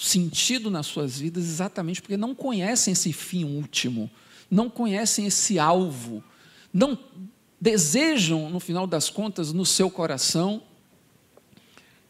sentido 0.00 0.70
nas 0.70 0.86
suas 0.86 1.18
vidas 1.18 1.44
exatamente 1.44 2.00
porque 2.00 2.16
não 2.16 2.34
conhecem 2.34 2.92
esse 2.92 3.12
fim 3.12 3.44
último, 3.44 4.10
não 4.50 4.70
conhecem 4.70 5.26
esse 5.26 5.58
alvo, 5.58 6.22
não 6.72 6.98
desejam, 7.60 8.48
no 8.48 8.60
final 8.60 8.86
das 8.86 9.10
contas, 9.10 9.52
no 9.52 9.66
seu 9.66 9.90
coração, 9.90 10.62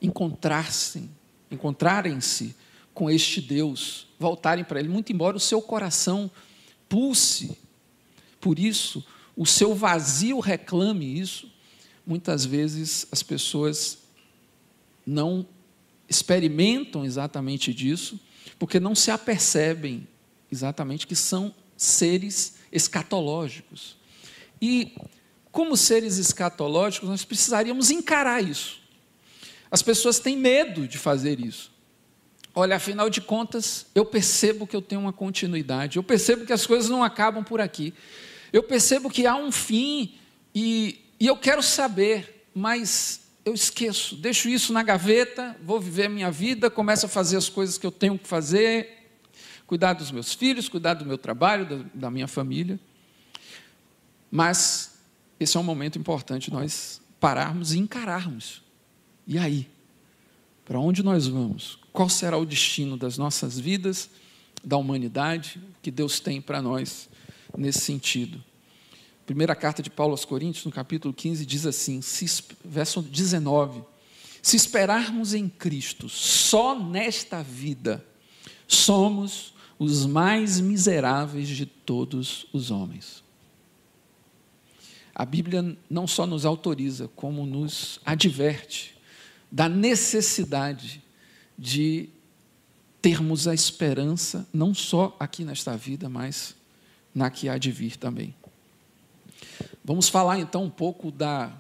encontrar-se, 0.00 1.08
encontrarem-se 1.50 2.54
com 2.92 3.08
este 3.08 3.40
Deus, 3.40 4.06
voltarem 4.18 4.64
para 4.64 4.78
Ele, 4.80 4.88
muito 4.88 5.12
embora 5.12 5.36
o 5.36 5.40
seu 5.40 5.62
coração 5.62 6.30
pulse 6.88 7.56
por 8.40 8.58
isso, 8.58 9.04
o 9.36 9.46
seu 9.46 9.74
vazio 9.74 10.40
reclame 10.40 11.18
isso. 11.18 11.50
Muitas 12.06 12.44
vezes 12.44 13.06
as 13.10 13.22
pessoas 13.22 13.98
não 15.06 15.46
experimentam 16.08 17.04
exatamente 17.04 17.72
disso, 17.74 18.18
porque 18.58 18.80
não 18.80 18.94
se 18.94 19.10
apercebem 19.10 20.06
exatamente 20.50 21.06
que 21.06 21.14
são 21.14 21.54
seres 21.76 22.56
escatológicos. 22.72 23.96
E, 24.60 24.96
como 25.52 25.76
seres 25.76 26.18
escatológicos, 26.18 27.08
nós 27.08 27.24
precisaríamos 27.24 27.90
encarar 27.90 28.42
isso. 28.42 28.80
As 29.70 29.82
pessoas 29.82 30.18
têm 30.18 30.36
medo 30.36 30.88
de 30.88 30.98
fazer 30.98 31.38
isso. 31.40 31.70
Olha, 32.54 32.76
afinal 32.76 33.08
de 33.08 33.20
contas, 33.20 33.86
eu 33.94 34.04
percebo 34.04 34.66
que 34.66 34.74
eu 34.74 34.82
tenho 34.82 35.02
uma 35.02 35.12
continuidade, 35.12 35.98
eu 35.98 36.02
percebo 36.02 36.44
que 36.44 36.52
as 36.52 36.66
coisas 36.66 36.90
não 36.90 37.04
acabam 37.04 37.44
por 37.44 37.60
aqui. 37.60 37.94
Eu 38.52 38.62
percebo 38.62 39.10
que 39.10 39.26
há 39.26 39.36
um 39.36 39.52
fim 39.52 40.14
e, 40.54 40.98
e 41.20 41.26
eu 41.26 41.36
quero 41.36 41.62
saber, 41.62 42.48
mas 42.54 43.27
eu 43.48 43.54
esqueço, 43.54 44.16
deixo 44.16 44.48
isso 44.48 44.72
na 44.72 44.82
gaveta, 44.82 45.56
vou 45.62 45.80
viver 45.80 46.06
a 46.06 46.08
minha 46.08 46.30
vida, 46.30 46.70
começo 46.70 47.06
a 47.06 47.08
fazer 47.08 47.36
as 47.36 47.48
coisas 47.48 47.76
que 47.76 47.86
eu 47.86 47.90
tenho 47.90 48.18
que 48.18 48.28
fazer, 48.28 49.10
cuidar 49.66 49.94
dos 49.94 50.10
meus 50.10 50.32
filhos, 50.32 50.68
cuidar 50.68 50.94
do 50.94 51.04
meu 51.04 51.18
trabalho, 51.18 51.66
da, 51.66 51.84
da 51.94 52.10
minha 52.10 52.28
família. 52.28 52.78
Mas 54.30 54.98
esse 55.40 55.56
é 55.56 55.60
um 55.60 55.64
momento 55.64 55.98
importante 55.98 56.50
nós 56.50 57.00
pararmos 57.18 57.72
e 57.72 57.78
encararmos. 57.78 58.62
E 59.26 59.38
aí? 59.38 59.68
Para 60.64 60.78
onde 60.78 61.02
nós 61.02 61.26
vamos? 61.26 61.78
Qual 61.92 62.08
será 62.08 62.36
o 62.36 62.44
destino 62.44 62.96
das 62.96 63.18
nossas 63.18 63.58
vidas, 63.58 64.10
da 64.62 64.76
humanidade 64.76 65.60
que 65.82 65.90
Deus 65.90 66.20
tem 66.20 66.40
para 66.40 66.60
nós? 66.60 67.08
nesse 67.56 67.80
sentido. 67.80 68.42
Primeira 69.28 69.54
carta 69.54 69.82
de 69.82 69.90
Paulo 69.90 70.12
aos 70.12 70.24
Coríntios, 70.24 70.64
no 70.64 70.72
capítulo 70.72 71.12
15, 71.12 71.44
diz 71.44 71.66
assim, 71.66 72.00
verso 72.64 73.02
19: 73.02 73.82
Se 74.40 74.56
esperarmos 74.56 75.34
em 75.34 75.50
Cristo 75.50 76.08
só 76.08 76.74
nesta 76.74 77.42
vida, 77.42 78.02
somos 78.66 79.52
os 79.78 80.06
mais 80.06 80.60
miseráveis 80.60 81.46
de 81.46 81.66
todos 81.66 82.46
os 82.54 82.70
homens. 82.70 83.22
A 85.14 85.26
Bíblia 85.26 85.76
não 85.90 86.06
só 86.06 86.26
nos 86.26 86.46
autoriza, 86.46 87.10
como 87.14 87.44
nos 87.44 88.00
adverte 88.06 88.96
da 89.52 89.68
necessidade 89.68 91.02
de 91.58 92.08
termos 93.02 93.46
a 93.46 93.52
esperança, 93.52 94.48
não 94.54 94.72
só 94.72 95.14
aqui 95.20 95.44
nesta 95.44 95.76
vida, 95.76 96.08
mas 96.08 96.56
na 97.14 97.28
que 97.28 97.46
há 97.46 97.58
de 97.58 97.70
vir 97.70 97.98
também. 97.98 98.34
Vamos 99.88 100.10
falar 100.10 100.38
então 100.38 100.64
um 100.64 100.70
pouco 100.70 101.10
da, 101.10 101.50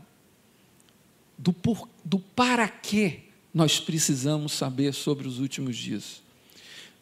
do, 1.38 1.50
por, 1.50 1.88
do 2.04 2.18
para 2.18 2.68
que 2.68 3.22
nós 3.54 3.80
precisamos 3.80 4.52
saber 4.52 4.92
sobre 4.92 5.26
os 5.26 5.38
últimos 5.38 5.74
dias. 5.74 6.20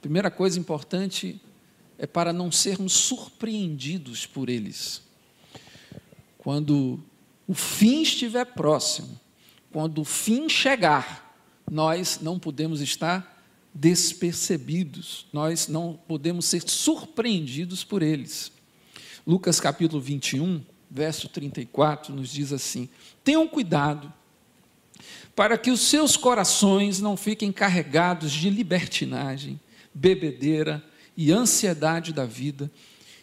Primeira 0.00 0.30
coisa 0.30 0.56
importante 0.56 1.40
é 1.98 2.06
para 2.06 2.32
não 2.32 2.52
sermos 2.52 2.92
surpreendidos 2.92 4.24
por 4.24 4.48
eles. 4.48 5.02
Quando 6.38 7.02
o 7.44 7.54
fim 7.54 8.02
estiver 8.02 8.44
próximo, 8.44 9.20
quando 9.72 10.02
o 10.02 10.04
fim 10.04 10.48
chegar, 10.48 11.36
nós 11.68 12.20
não 12.22 12.38
podemos 12.38 12.80
estar 12.80 13.44
despercebidos, 13.74 15.26
nós 15.32 15.66
não 15.66 15.98
podemos 16.06 16.46
ser 16.46 16.62
surpreendidos 16.70 17.82
por 17.82 18.00
eles. 18.00 18.52
Lucas 19.26 19.58
capítulo 19.58 20.00
21, 20.00 20.64
verso 20.90 21.28
34, 21.28 22.14
nos 22.14 22.30
diz 22.30 22.52
assim: 22.52 22.88
Tenham 23.24 23.46
cuidado 23.46 24.12
para 25.34 25.58
que 25.58 25.70
os 25.70 25.80
seus 25.80 26.16
corações 26.16 27.00
não 27.00 27.16
fiquem 27.16 27.52
carregados 27.52 28.32
de 28.32 28.48
libertinagem, 28.48 29.60
bebedeira 29.92 30.82
e 31.16 31.30
ansiedade 31.30 32.12
da 32.12 32.24
vida, 32.24 32.70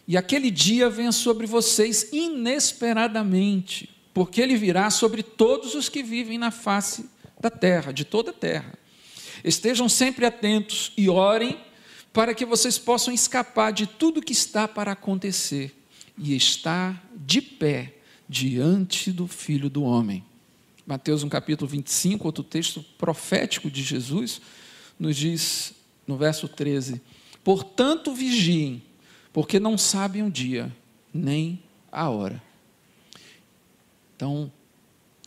e 0.08 0.16
aquele 0.18 0.52
dia 0.52 0.90
venha 0.90 1.12
sobre 1.12 1.48
vocês 1.48 2.10
inesperadamente, 2.12 3.90
porque 4.14 4.42
ele 4.42 4.56
virá 4.56 4.90
sobre 4.90 5.24
todos 5.24 5.74
os 5.76 5.90
que 5.90 6.04
vivem 6.04 6.38
na 6.38 6.52
face 6.52 7.10
da 7.40 7.50
terra, 7.50 7.92
de 7.92 8.06
toda 8.06 8.32
a 8.32 8.34
terra. 8.34 8.74
Estejam 9.44 9.90
sempre 9.90 10.26
atentos 10.26 10.92
e 10.96 11.10
orem 11.10 11.60
para 12.12 12.34
que 12.34 12.46
vocês 12.46 12.78
possam 12.78 13.14
escapar 13.14 13.72
de 13.72 13.88
tudo 13.88 14.22
que 14.22 14.34
está 14.34 14.68
para 14.68 14.92
acontecer 14.92 15.83
e 16.18 16.36
estar 16.36 17.04
de 17.16 17.42
pé 17.42 17.96
diante 18.28 19.12
do 19.12 19.28
Filho 19.28 19.70
do 19.70 19.84
Homem. 19.84 20.24
Mateus, 20.86 21.24
no 21.24 21.30
capítulo 21.30 21.70
25, 21.70 22.26
outro 22.26 22.44
texto 22.44 22.84
profético 22.98 23.72
de 23.72 23.82
Jesus, 23.82 24.42
nos 25.00 25.16
diz 25.16 25.74
no 26.06 26.18
verso 26.18 26.48
13: 26.48 27.02
Portanto, 27.44 28.14
vigiem, 28.14 28.84
porque 29.32 29.60
não 29.60 29.78
sabem 29.78 30.24
o 30.24 30.32
dia 30.32 30.72
nem 31.14 31.62
a 31.92 32.10
hora. 32.10 32.42
Então, 34.16 34.52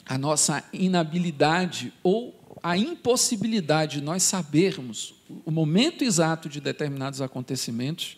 a 0.05 0.19
nossa 0.19 0.65
inabilidade 0.73 1.93
ou 2.03 2.35
a 2.63 2.77
impossibilidade 2.77 3.99
de 3.99 4.05
nós 4.05 4.23
sabermos 4.23 5.15
o 5.45 5.51
momento 5.51 6.03
exato 6.03 6.49
de 6.49 6.61
determinados 6.61 7.21
acontecimentos 7.21 8.17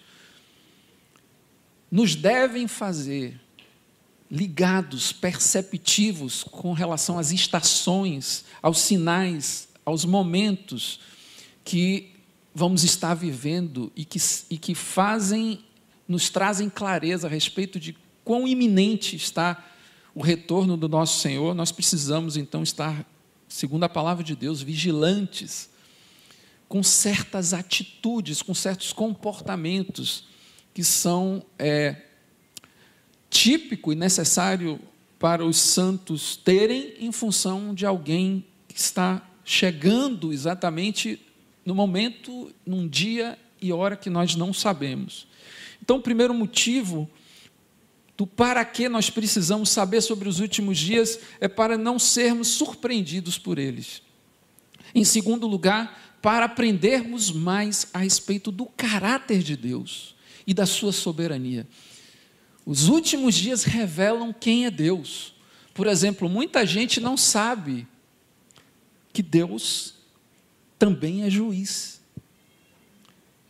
nos 1.90 2.14
devem 2.14 2.68
fazer 2.68 3.40
ligados, 4.30 5.10
perceptivos 5.10 6.44
com 6.44 6.72
relação 6.72 7.18
às 7.18 7.30
estações, 7.30 8.44
aos 8.62 8.78
sinais, 8.78 9.68
aos 9.84 10.04
momentos 10.04 11.00
que 11.64 12.12
vamos 12.54 12.84
estar 12.84 13.14
vivendo 13.14 13.90
e 13.96 14.04
que, 14.04 14.18
e 14.50 14.58
que 14.58 14.74
fazem, 14.74 15.64
nos 16.06 16.28
trazem 16.28 16.68
clareza 16.68 17.26
a 17.26 17.30
respeito 17.30 17.80
de 17.80 17.96
quão 18.24 18.46
iminente 18.46 19.16
está 19.16 19.64
o 20.14 20.20
retorno 20.20 20.76
do 20.76 20.88
nosso 20.88 21.20
Senhor, 21.20 21.54
nós 21.54 21.70
precisamos 21.70 22.36
então 22.36 22.62
estar, 22.62 23.06
segundo 23.48 23.84
a 23.84 23.88
palavra 23.88 24.24
de 24.24 24.34
Deus, 24.34 24.60
vigilantes 24.60 25.70
com 26.68 26.82
certas 26.82 27.54
atitudes, 27.54 28.42
com 28.42 28.52
certos 28.52 28.92
comportamentos 28.92 30.27
que 30.78 30.84
são 30.84 31.44
é, 31.58 32.02
típico 33.28 33.92
e 33.92 33.96
necessário 33.96 34.78
para 35.18 35.44
os 35.44 35.56
santos 35.56 36.36
terem 36.36 36.94
em 37.00 37.10
função 37.10 37.74
de 37.74 37.84
alguém 37.84 38.44
que 38.68 38.78
está 38.78 39.28
chegando 39.44 40.32
exatamente 40.32 41.20
no 41.66 41.74
momento, 41.74 42.54
num 42.64 42.86
dia 42.86 43.36
e 43.60 43.72
hora 43.72 43.96
que 43.96 44.08
nós 44.08 44.36
não 44.36 44.52
sabemos. 44.52 45.26
Então, 45.82 45.96
o 45.96 46.00
primeiro 46.00 46.32
motivo 46.32 47.10
do 48.16 48.24
para 48.24 48.64
que 48.64 48.88
nós 48.88 49.10
precisamos 49.10 49.70
saber 49.70 50.00
sobre 50.00 50.28
os 50.28 50.38
últimos 50.38 50.78
dias 50.78 51.18
é 51.40 51.48
para 51.48 51.76
não 51.76 51.98
sermos 51.98 52.46
surpreendidos 52.46 53.36
por 53.36 53.58
eles. 53.58 54.00
Em 54.94 55.02
segundo 55.02 55.44
lugar, 55.48 56.16
para 56.22 56.44
aprendermos 56.44 57.32
mais 57.32 57.88
a 57.92 57.98
respeito 57.98 58.52
do 58.52 58.64
caráter 58.64 59.42
de 59.42 59.56
Deus 59.56 60.16
e 60.48 60.54
da 60.54 60.64
sua 60.64 60.92
soberania. 60.92 61.68
Os 62.64 62.88
últimos 62.88 63.34
dias 63.34 63.64
revelam 63.64 64.32
quem 64.32 64.64
é 64.64 64.70
Deus. 64.70 65.34
Por 65.74 65.86
exemplo, 65.86 66.26
muita 66.26 66.64
gente 66.64 67.00
não 67.00 67.18
sabe 67.18 67.86
que 69.12 69.22
Deus 69.22 69.96
também 70.78 71.22
é 71.22 71.28
juiz. 71.28 72.00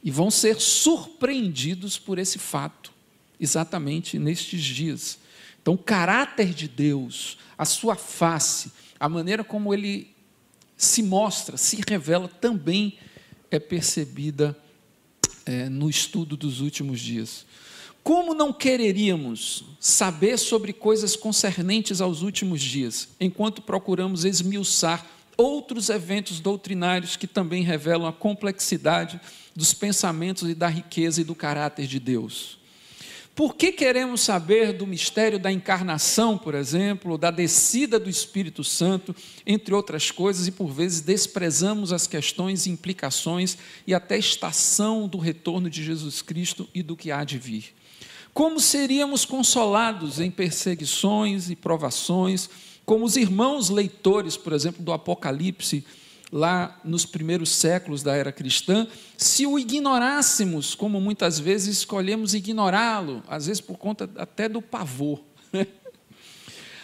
E 0.03 0.11
vão 0.11 0.29
ser 0.29 0.61
surpreendidos 0.61 1.97
por 1.97 2.19
esse 2.19 2.37
fato, 2.37 2.93
exatamente 3.39 4.19
nestes 4.19 4.61
dias. 4.61 5.21
Então, 5.63 5.75
o 5.75 5.79
caráter 5.79 6.53
de 6.53 6.67
Deus, 6.67 7.39
a 7.57 7.65
sua 7.65 7.95
face, 7.95 8.73
a 8.99 9.09
maneira 9.09 9.45
como 9.45 9.73
ele 9.73 10.13
se 10.77 11.01
mostra, 11.01 11.57
se 11.57 11.81
revela, 11.89 12.27
também 12.27 12.99
é 13.53 13.61
percebida 13.61 14.59
é, 15.49 15.69
no 15.69 15.89
estudo 15.89 16.37
dos 16.37 16.61
últimos 16.61 17.01
dias. 17.01 17.47
Como 18.05 18.35
não 18.35 18.53
quereríamos 18.53 19.65
saber 19.81 20.39
sobre 20.39 20.73
coisas 20.73 21.17
concernentes 21.17 22.01
aos 22.01 22.23
últimos 22.23 22.61
dias, 22.61 23.09
enquanto 23.19 23.63
procuramos 23.63 24.25
esmiuçar 24.25 25.07
outros 25.37 25.89
eventos 25.89 26.39
doutrinários 26.41 27.17
que 27.17 27.27
também 27.27 27.63
revelam 27.63 28.07
a 28.07 28.13
complexidade 28.13 29.21
dos 29.57 29.73
pensamentos 29.73 30.49
e 30.49 30.55
da 30.55 30.69
riqueza 30.69 31.23
e 31.23 31.25
do 31.25 31.35
caráter 31.35 31.87
de 31.87 31.99
Deus? 31.99 32.58
Por 33.39 33.55
que 33.55 33.71
queremos 33.71 34.23
saber 34.23 34.73
do 34.73 34.85
mistério 34.85 35.39
da 35.39 35.53
encarnação, 35.53 36.37
por 36.37 36.57
exemplo, 36.57 37.17
da 37.17 37.31
descida 37.31 37.97
do 37.97 38.11
Espírito 38.11 38.65
Santo, 38.65 39.15
entre 39.47 39.73
outras 39.73 40.11
coisas, 40.11 40.49
e 40.49 40.51
por 40.51 40.73
vezes 40.73 41.03
desprezamos 41.03 41.93
as 41.93 42.09
questões, 42.09 42.67
implicações 42.67 43.57
e 43.87 43.95
até 43.95 44.19
estação 44.19 45.07
do 45.07 45.19
retorno 45.19 45.71
de 45.71 45.85
Jesus 45.85 46.21
Cristo 46.21 46.69
e 46.75 46.83
do 46.83 46.97
que 46.97 47.13
há 47.13 47.23
de 47.23 47.39
vir? 47.39 47.77
Como 48.35 48.59
seríamos 48.59 49.25
consolados 49.25 50.19
em 50.19 50.33
perseguições 50.33 51.49
e 51.49 51.55
provações, 51.55 52.51
como 52.85 53.05
os 53.05 53.17
irmãos 53.17 53.71
leitores, 53.71 54.37
por 54.37 54.53
exemplo, 54.53 54.83
do 54.83 54.93
Apocalipse, 54.93 55.85
lá 56.31 56.79
nos 56.85 57.07
primeiros 57.07 57.51
séculos 57.51 58.03
da 58.03 58.15
era 58.15 58.31
cristã, 58.31 58.87
se 59.17 59.47
o 59.47 59.59
ignorássemos, 59.59 60.75
como 60.75 61.01
muitas 61.01 61.39
vezes 61.39 61.79
escolhemos 61.79 62.35
ignorá-lo, 62.35 63.23
às 63.27 63.47
vezes 63.47 63.61
por 63.61 63.79
conta 63.79 64.09
até 64.17 64.49
do 64.49 64.61
pavor. 64.61 65.23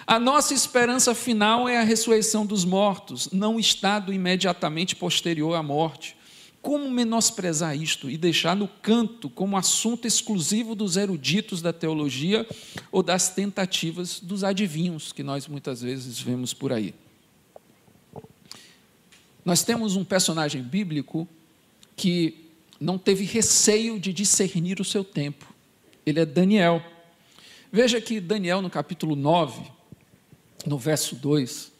A 0.06 0.18
nossa 0.18 0.52
esperança 0.52 1.14
final 1.14 1.66
é 1.66 1.78
a 1.78 1.82
ressurreição 1.82 2.44
dos 2.44 2.62
mortos, 2.62 3.30
não 3.32 3.56
o 3.56 3.60
estado 3.60 4.12
imediatamente 4.12 4.94
posterior 4.94 5.54
à 5.54 5.62
morte. 5.62 6.14
Como 6.60 6.90
menosprezar 6.90 7.76
isto 7.76 8.10
e 8.10 8.16
deixar 8.16 8.54
no 8.54 8.68
canto 8.68 9.30
como 9.30 9.56
assunto 9.56 10.06
exclusivo 10.06 10.74
dos 10.74 10.96
eruditos 10.96 11.62
da 11.62 11.72
teologia 11.72 12.46
ou 12.92 13.02
das 13.02 13.30
tentativas 13.30 14.20
dos 14.20 14.44
adivinhos 14.44 15.12
que 15.12 15.22
nós 15.22 15.46
muitas 15.46 15.80
vezes 15.80 16.20
vemos 16.20 16.52
por 16.52 16.72
aí? 16.72 16.94
Nós 19.44 19.62
temos 19.62 19.94
um 19.96 20.04
personagem 20.04 20.62
bíblico 20.62 21.28
que 21.96 22.48
não 22.80 22.98
teve 22.98 23.24
receio 23.24 24.00
de 24.00 24.12
discernir 24.12 24.80
o 24.80 24.84
seu 24.84 25.04
tempo. 25.04 25.52
Ele 26.04 26.20
é 26.20 26.26
Daniel. 26.26 26.82
Veja 27.70 28.00
que 28.00 28.20
Daniel, 28.20 28.62
no 28.62 28.70
capítulo 28.70 29.14
9, 29.14 29.62
no 30.66 30.78
verso 30.78 31.16
2, 31.16 31.72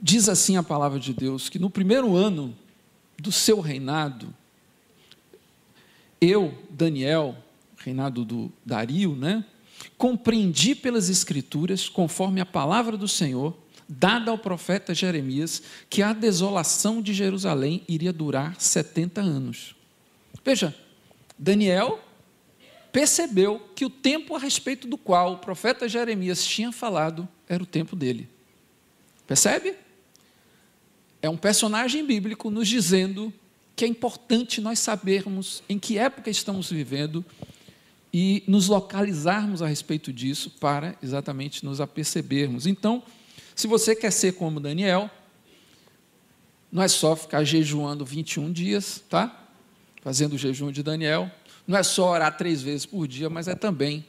diz 0.00 0.28
assim 0.28 0.56
a 0.56 0.62
palavra 0.62 0.98
de 0.98 1.12
Deus: 1.12 1.48
que 1.48 1.58
no 1.58 1.70
primeiro 1.70 2.16
ano 2.16 2.56
do 3.18 3.30
seu 3.30 3.60
reinado, 3.60 4.34
eu, 6.20 6.56
Daniel, 6.70 7.36
reinado 7.76 8.24
do 8.24 8.50
Dario, 8.64 9.14
né, 9.14 9.44
compreendi 9.96 10.74
pelas 10.74 11.08
Escrituras, 11.08 11.88
conforme 11.88 12.40
a 12.40 12.46
palavra 12.46 12.96
do 12.96 13.06
Senhor, 13.06 13.56
dada 13.88 14.30
ao 14.30 14.38
profeta 14.38 14.94
Jeremias 14.94 15.62
que 15.88 16.02
a 16.02 16.12
desolação 16.12 17.02
de 17.02 17.12
Jerusalém 17.12 17.82
iria 17.88 18.12
durar 18.12 18.60
70 18.60 19.20
anos. 19.20 19.74
Veja, 20.44 20.74
Daniel 21.38 22.00
percebeu 22.92 23.60
que 23.74 23.84
o 23.84 23.90
tempo 23.90 24.36
a 24.36 24.38
respeito 24.38 24.86
do 24.86 24.96
qual 24.96 25.34
o 25.34 25.38
profeta 25.38 25.88
Jeremias 25.88 26.44
tinha 26.46 26.70
falado 26.70 27.28
era 27.48 27.62
o 27.62 27.66
tempo 27.66 27.96
dele. 27.96 28.28
Percebe? 29.26 29.74
É 31.20 31.28
um 31.28 31.36
personagem 31.36 32.04
bíblico 32.06 32.50
nos 32.50 32.68
dizendo 32.68 33.32
que 33.74 33.84
é 33.84 33.88
importante 33.88 34.60
nós 34.60 34.78
sabermos 34.78 35.62
em 35.68 35.78
que 35.78 35.98
época 35.98 36.30
estamos 36.30 36.70
vivendo 36.70 37.24
e 38.12 38.44
nos 38.46 38.68
localizarmos 38.68 39.60
a 39.60 39.66
respeito 39.66 40.12
disso 40.12 40.50
para 40.60 40.96
exatamente 41.02 41.64
nos 41.64 41.80
apercebermos. 41.80 42.66
Então, 42.66 43.02
se 43.54 43.66
você 43.66 43.94
quer 43.94 44.10
ser 44.10 44.32
como 44.32 44.60
Daniel, 44.60 45.10
não 46.70 46.82
é 46.82 46.88
só 46.88 47.14
ficar 47.14 47.44
jejuando 47.44 48.04
21 48.04 48.52
dias, 48.52 49.02
tá? 49.08 49.48
Fazendo 50.02 50.32
o 50.32 50.38
jejum 50.38 50.72
de 50.72 50.82
Daniel. 50.82 51.30
Não 51.66 51.78
é 51.78 51.82
só 51.82 52.10
orar 52.10 52.36
três 52.36 52.62
vezes 52.62 52.84
por 52.84 53.06
dia, 53.06 53.30
mas 53.30 53.46
é 53.46 53.54
também 53.54 54.04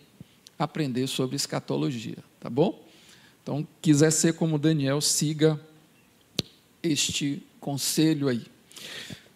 aprender 0.58 1.06
sobre 1.08 1.36
escatologia, 1.36 2.18
tá 2.40 2.50
bom? 2.50 2.84
Então, 3.44 3.68
quiser 3.82 4.12
ser 4.12 4.34
como 4.34 4.58
Daniel, 4.58 5.00
siga 5.00 5.60
este 6.82 7.44
conselho 7.60 8.28
aí. 8.28 8.46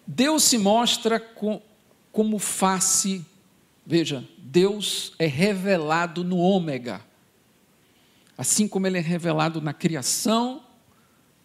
Deus 0.07 0.43
se 0.43 0.57
mostra 0.57 1.19
com, 1.19 1.61
como 2.11 2.39
face, 2.39 3.23
veja, 3.85 4.27
Deus 4.39 5.13
é 5.19 5.27
revelado 5.27 6.23
no 6.23 6.37
ômega. 6.37 7.01
Assim 8.39 8.69
como 8.69 8.87
ele 8.87 8.97
é 8.97 9.01
revelado 9.01 9.59
na 9.59 9.73
criação, 9.73 10.63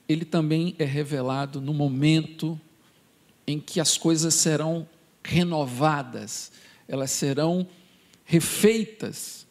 ele 0.08 0.24
também 0.24 0.76
é 0.78 0.84
revelado 0.84 1.60
no 1.60 1.74
momento 1.74 2.58
em 3.48 3.58
que 3.58 3.80
as 3.80 3.98
coisas 3.98 4.32
serão 4.32 4.88
renovadas, 5.24 6.52
elas 6.86 7.10
serão 7.10 7.66
refeitas. 8.24 9.44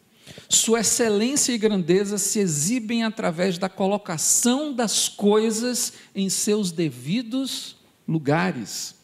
Sua 0.48 0.80
excelência 0.80 1.52
e 1.52 1.58
grandeza 1.58 2.18
se 2.18 2.40
exibem 2.40 3.04
através 3.04 3.58
da 3.58 3.68
colocação 3.68 4.72
das 4.72 5.10
coisas 5.10 5.92
em 6.16 6.30
seus 6.30 6.72
devidos 6.72 7.76
lugares. 8.08 8.96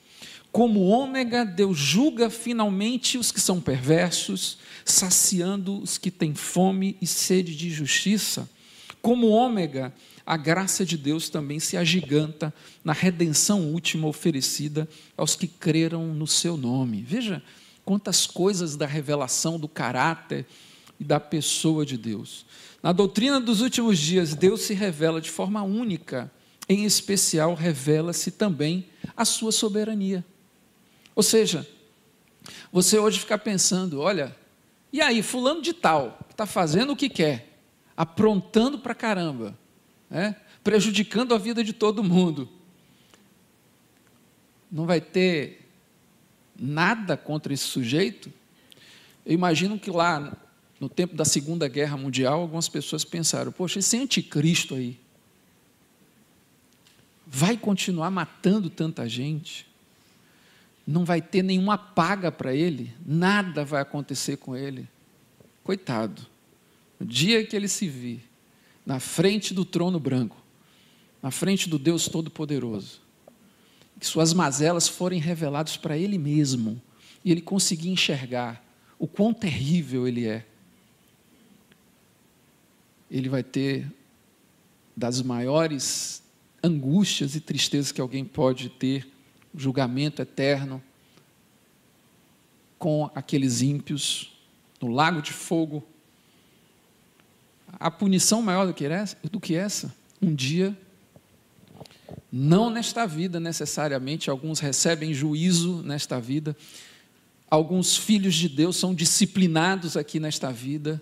Como 0.50 0.88
ômega, 0.88 1.44
Deus 1.44 1.78
julga 1.78 2.30
finalmente 2.30 3.18
os 3.18 3.34
que 3.34 3.42
são 3.42 3.60
perversos, 3.60 4.60
saciando 4.92 5.82
os 5.82 5.98
que 5.98 6.12
têm 6.12 6.34
fome 6.34 6.98
e 7.02 7.08
sede 7.08 7.56
de 7.56 7.70
justiça. 7.70 8.50
Como 9.02 9.30
ômega, 9.30 9.94
a 10.26 10.38
graça 10.38 10.86
de 10.86 10.98
Deus 10.98 11.30
também 11.30 11.60
se 11.60 11.78
agiganta 11.78 12.54
na 12.84 12.94
redenção 12.94 13.72
última 13.72 14.08
oferecida 14.08 14.88
aos 15.18 15.36
que 15.36 15.48
creram 15.48 16.14
no 16.14 16.28
seu 16.28 16.58
nome. 16.58 17.02
Veja 17.02 17.42
quantas 17.86 18.28
coisas 18.28 18.76
da 18.76 18.86
revelação 18.86 19.60
do 19.60 19.68
caráter 19.68 20.46
e 21.00 21.04
da 21.04 21.20
pessoa 21.20 21.86
de 21.86 21.98
Deus. 21.98 22.46
Na 22.84 22.92
doutrina 22.92 23.40
dos 23.40 23.62
últimos 23.62 23.98
dias, 23.98 24.36
Deus 24.36 24.62
se 24.62 24.74
revela 24.74 25.20
de 25.20 25.30
forma 25.30 25.64
única, 25.64 26.32
em 26.68 26.86
especial, 26.86 27.56
revela-se 27.56 28.32
também 28.32 28.86
a 29.18 29.26
sua 29.26 29.52
soberania. 29.52 30.24
Ou 31.16 31.24
seja, 31.24 31.68
você 32.72 33.00
hoje 33.00 33.20
fica 33.20 33.38
pensando: 33.38 34.00
olha, 34.00 34.36
e 34.92 35.02
aí, 35.02 35.22
fulano 35.22 35.62
de 35.62 35.74
tal, 35.74 36.18
que 36.28 36.34
está 36.34 36.46
fazendo 36.46 36.94
o 36.94 36.96
que 36.96 37.10
quer, 37.10 37.60
aprontando 37.96 38.80
para 38.80 38.96
caramba, 38.96 39.58
né? 40.10 40.36
prejudicando 40.64 41.34
a 41.34 41.38
vida 41.38 41.64
de 41.64 41.74
todo 41.74 42.04
mundo, 42.04 42.50
não 44.72 44.86
vai 44.86 45.00
ter 45.00 45.68
nada 46.58 47.16
contra 47.16 47.54
esse 47.54 47.64
sujeito? 47.64 48.32
Eu 49.26 49.34
imagino 49.34 49.80
que 49.80 49.92
lá, 49.92 50.36
no 50.80 50.90
tempo 50.90 51.16
da 51.16 51.26
Segunda 51.26 51.68
Guerra 51.68 51.98
Mundial, 51.98 52.42
algumas 52.42 52.68
pessoas 52.68 53.04
pensaram: 53.04 53.52
poxa, 53.52 53.80
esse 53.80 53.98
anticristo 53.98 54.76
aí 54.76 55.00
vai 57.26 57.56
continuar 57.56 58.10
matando 58.10 58.70
tanta 58.70 59.08
gente? 59.08 59.69
Não 60.90 61.06
vai 61.06 61.22
ter 61.22 61.44
nenhuma 61.44 61.78
paga 61.78 62.32
para 62.32 62.52
ele, 62.52 62.92
nada 63.06 63.64
vai 63.64 63.80
acontecer 63.80 64.38
com 64.38 64.56
ele. 64.56 64.88
Coitado. 65.64 66.26
No 67.00 67.06
dia 67.06 67.46
que 67.46 67.56
ele 67.56 67.68
se 67.68 67.88
vir 67.88 68.28
na 68.84 69.00
frente 69.00 69.54
do 69.54 69.64
trono 69.64 70.00
branco, 70.00 70.36
na 71.22 71.30
frente 71.30 71.70
do 71.70 71.78
Deus 71.78 72.08
Todo-Poderoso, 72.08 73.02
que 74.00 74.06
suas 74.08 74.34
mazelas 74.34 74.88
forem 74.88 75.20
reveladas 75.20 75.78
para 75.78 75.96
ele 75.96 76.18
mesmo 76.18 76.82
e 77.24 77.32
ele 77.32 77.42
conseguir 77.42 77.90
enxergar 77.90 78.66
o 78.98 79.08
quão 79.08 79.32
terrível 79.32 80.08
ele 80.08 80.26
é, 80.26 80.44
ele 83.12 83.30
vai 83.30 83.44
ter 83.44 83.86
das 84.98 85.22
maiores 85.22 86.24
angústias 86.64 87.36
e 87.36 87.40
tristezas 87.40 87.92
que 87.92 88.02
alguém 88.02 88.26
pode 88.26 88.70
ter 88.70 89.08
julgamento 89.56 90.22
eterno 90.22 90.82
com 92.78 93.10
aqueles 93.14 93.62
ímpios 93.62 94.32
no 94.82 94.88
lago 94.88 95.22
de 95.22 95.34
fogo. 95.34 95.86
A 97.74 97.92
punição 97.92 98.42
maior 98.42 98.66
do 98.66 98.74
que 98.74 98.86
essa, 98.86 99.18
do 99.24 99.40
que 99.40 99.56
essa 99.56 99.94
um 100.22 100.34
dia, 100.34 100.78
não 102.32 102.70
nesta 102.70 103.06
vida 103.06 103.40
necessariamente, 103.40 104.30
alguns 104.30 104.60
recebem 104.60 105.14
juízo 105.14 105.82
nesta 105.84 106.20
vida, 106.20 106.56
alguns 107.50 107.96
filhos 107.96 108.36
de 108.36 108.50
Deus 108.50 108.78
são 108.78 108.94
disciplinados 108.94 109.96
aqui 109.96 110.20
nesta 110.20 110.52
vida. 110.52 111.02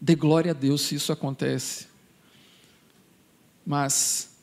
Dê 0.00 0.14
glória 0.14 0.50
a 0.50 0.54
Deus 0.54 0.82
se 0.82 0.94
isso 0.94 1.12
acontece. 1.12 1.86
Mas 3.66 4.33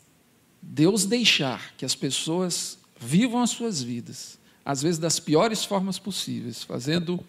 Deus 0.62 1.06
deixar 1.06 1.74
que 1.76 1.84
as 1.84 1.96
pessoas 1.96 2.78
vivam 3.00 3.42
as 3.42 3.50
suas 3.50 3.82
vidas, 3.82 4.38
às 4.64 4.82
vezes 4.82 5.00
das 5.00 5.20
piores 5.20 5.66
formas 5.66 5.98
possíveis, 5.98 6.64
fazendo 6.64 7.20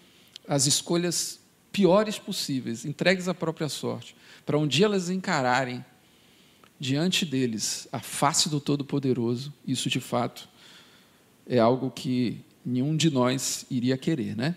as 0.47 0.67
escolhas 0.67 1.41
piores 1.73 2.19
possíveis, 2.19 2.85
entregues 2.85 3.29
à 3.29 3.35
própria 3.35 3.69
sorte, 3.69 4.15
para 4.45 4.59
um 4.59 4.67
dia 4.67 4.85
elas 4.85 5.09
encararem 5.09 5.83
diante 6.79 7.25
deles 7.25 7.89
a 7.91 8.01
face 8.01 8.49
do 8.49 8.61
Todo-Poderoso, 8.61 9.53
isso 9.67 9.89
de 9.89 10.01
fato 10.01 10.49
é 11.47 11.59
algo 11.59 11.91
que 11.91 12.45
nenhum 12.65 12.97
de 12.97 13.11
nós 13.11 13.65
iria 13.71 13.97
querer, 13.97 14.37
né? 14.37 14.57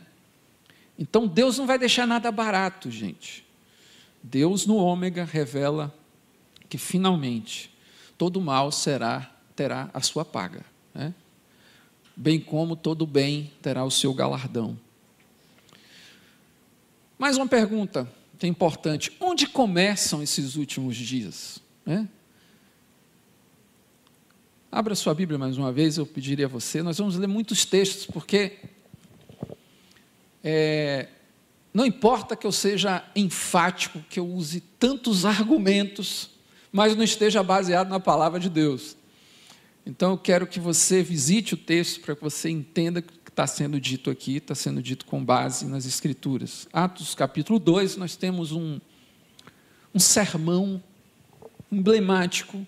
Então 0.97 1.27
Deus 1.27 1.57
não 1.57 1.67
vai 1.67 1.77
deixar 1.77 2.05
nada 2.05 2.31
barato, 2.31 2.89
gente. 2.89 3.45
Deus 4.21 4.65
no 4.65 4.77
ômega 4.77 5.23
revela 5.23 5.95
que 6.67 6.77
finalmente 6.77 7.74
todo 8.17 8.41
mal 8.41 8.71
será 8.71 9.31
terá 9.55 9.89
a 9.93 10.01
sua 10.01 10.25
paga, 10.25 10.65
né? 10.93 11.13
bem 12.15 12.39
como 12.39 12.75
todo 12.75 13.05
bem 13.05 13.51
terá 13.61 13.83
o 13.83 13.91
seu 13.91 14.13
galardão. 14.13 14.77
Mais 17.17 17.37
uma 17.37 17.47
pergunta 17.47 18.11
que 18.37 18.45
é 18.45 18.49
importante: 18.49 19.11
onde 19.19 19.47
começam 19.47 20.21
esses 20.21 20.55
últimos 20.55 20.95
dias? 20.97 21.59
Né? 21.85 22.07
Abra 24.71 24.93
sua 24.93 25.13
Bíblia 25.13 25.39
mais 25.39 25.57
uma 25.57 25.71
vez, 25.71 25.97
eu 25.97 26.05
pediria 26.05 26.45
a 26.45 26.49
você. 26.49 26.83
Nós 26.83 26.97
vamos 26.97 27.15
ler 27.15 27.27
muitos 27.27 27.63
textos, 27.63 28.05
porque 28.05 28.59
é, 30.43 31.07
não 31.73 31.85
importa 31.85 32.35
que 32.35 32.45
eu 32.45 32.51
seja 32.51 33.03
enfático, 33.15 33.99
que 34.09 34.19
eu 34.19 34.27
use 34.27 34.59
tantos 34.59 35.23
argumentos 35.25 36.34
mas 36.75 36.93
não 36.93 37.05
esteja 37.05 37.41
baseado 37.41 37.87
na 37.87 38.01
palavra 38.01 38.37
de 38.37 38.49
Deus. 38.49 38.97
Então 39.85 40.11
eu 40.11 40.17
quero 40.17 40.45
que 40.45 40.59
você 40.59 41.01
visite 41.01 41.53
o 41.53 41.57
texto 41.57 42.01
para 42.01 42.13
que 42.13 42.21
você 42.21 42.49
entenda 42.49 42.99
o 42.99 43.01
que 43.01 43.29
está 43.29 43.47
sendo 43.47 43.79
dito 43.79 44.09
aqui, 44.09 44.35
está 44.35 44.53
sendo 44.53 44.83
dito 44.83 45.05
com 45.05 45.23
base 45.23 45.65
nas 45.67 45.85
Escrituras. 45.85 46.67
Atos 46.73 47.15
capítulo 47.15 47.59
2, 47.59 47.95
nós 47.95 48.17
temos 48.17 48.51
um, 48.51 48.81
um 49.93 49.99
sermão 49.99 50.83
emblemático 51.71 52.67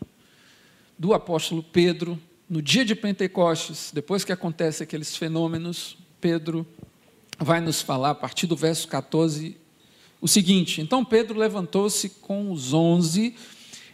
do 0.97 1.13
apóstolo 1.13 1.61
Pedro, 1.61 2.17
no 2.49 2.61
dia 2.61 2.85
de 2.85 2.95
Pentecostes, 2.95 3.91
depois 3.93 4.23
que 4.23 4.31
acontecem 4.31 4.85
aqueles 4.85 5.17
fenômenos, 5.17 5.97
Pedro 6.21 6.65
vai 7.37 7.59
nos 7.59 7.81
falar, 7.81 8.11
a 8.11 8.15
partir 8.15 8.47
do 8.47 8.55
verso 8.55 8.87
14, 8.87 9.57
o 10.21 10.29
seguinte: 10.29 10.79
Então 10.79 11.03
Pedro 11.03 11.37
levantou-se 11.37 12.07
com 12.07 12.53
os 12.53 12.71
onze 12.71 13.35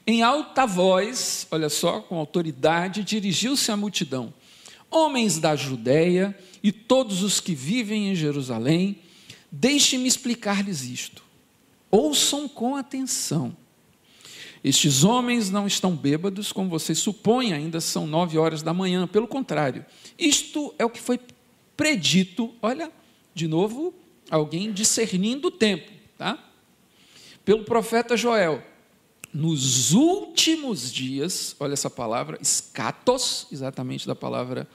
em 0.05 0.21
alta 0.21 0.65
voz, 0.65 1.47
olha 1.49 1.69
só, 1.69 2.01
com 2.01 2.17
autoridade, 2.17 3.03
dirigiu-se 3.03 3.71
à 3.71 3.77
multidão: 3.77 4.33
Homens 4.91 5.39
da 5.39 5.55
Judéia 5.55 6.37
e 6.61 6.71
todos 6.71 7.23
os 7.23 7.39
que 7.39 7.55
vivem 7.55 8.09
em 8.09 8.15
Jerusalém, 8.15 8.97
deixe-me 9.49 10.07
explicar-lhes 10.07 10.83
isto. 10.83 11.23
Ouçam 11.89 12.49
com 12.49 12.75
atenção. 12.75 13.55
Estes 14.61 15.03
homens 15.03 15.49
não 15.49 15.67
estão 15.67 15.95
bêbados, 15.95 16.51
como 16.51 16.69
vocês 16.69 16.97
supõem, 16.97 17.53
ainda 17.53 17.81
são 17.81 18.07
nove 18.07 18.37
horas 18.37 18.61
da 18.61 18.73
manhã. 18.73 19.05
Pelo 19.05 19.27
contrário, 19.27 19.85
isto 20.17 20.73
é 20.77 20.85
o 20.85 20.89
que 20.89 21.01
foi 21.01 21.19
predito. 21.75 22.53
Olha, 22.61 22.91
de 23.33 23.47
novo, 23.47 23.93
alguém 24.29 24.71
discernindo 24.71 25.49
o 25.49 25.51
tempo, 25.51 25.91
tá? 26.17 26.41
Pelo 27.43 27.65
profeta 27.65 28.15
Joel 28.15 28.63
nos 29.33 29.91
últimos 29.93 30.91
dias, 30.91 31.55
olha 31.59 31.73
essa 31.73 31.89
palavra, 31.89 32.37
escatos, 32.41 33.47
exatamente 33.51 34.05
da 34.05 34.13
palavra 34.13 34.67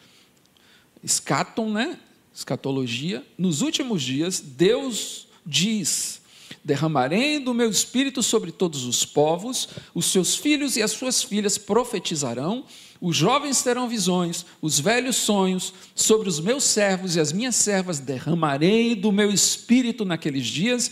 escaton, 1.02 1.70
né? 1.70 1.98
Escatologia. 2.34 3.24
Nos 3.36 3.62
últimos 3.62 4.02
dias, 4.02 4.40
Deus 4.40 5.28
diz: 5.46 6.20
Derramarei 6.64 7.38
do 7.38 7.54
meu 7.54 7.70
espírito 7.70 8.22
sobre 8.22 8.50
todos 8.50 8.84
os 8.84 9.04
povos, 9.04 9.68
os 9.94 10.06
seus 10.06 10.36
filhos 10.36 10.76
e 10.76 10.82
as 10.82 10.90
suas 10.92 11.22
filhas 11.22 11.56
profetizarão, 11.56 12.64
Os 13.00 13.16
jovens 13.16 13.62
terão 13.62 13.88
visões, 13.88 14.44
os 14.60 14.80
velhos 14.80 15.16
sonhos, 15.16 15.72
sobre 15.94 16.28
os 16.28 16.40
meus 16.40 16.64
servos 16.64 17.14
e 17.14 17.20
as 17.20 17.32
minhas 17.32 17.54
servas 17.54 18.00
derramarei 18.00 18.96
do 18.96 19.12
meu 19.12 19.30
espírito 19.30 20.04
naqueles 20.04 20.46
dias, 20.46 20.90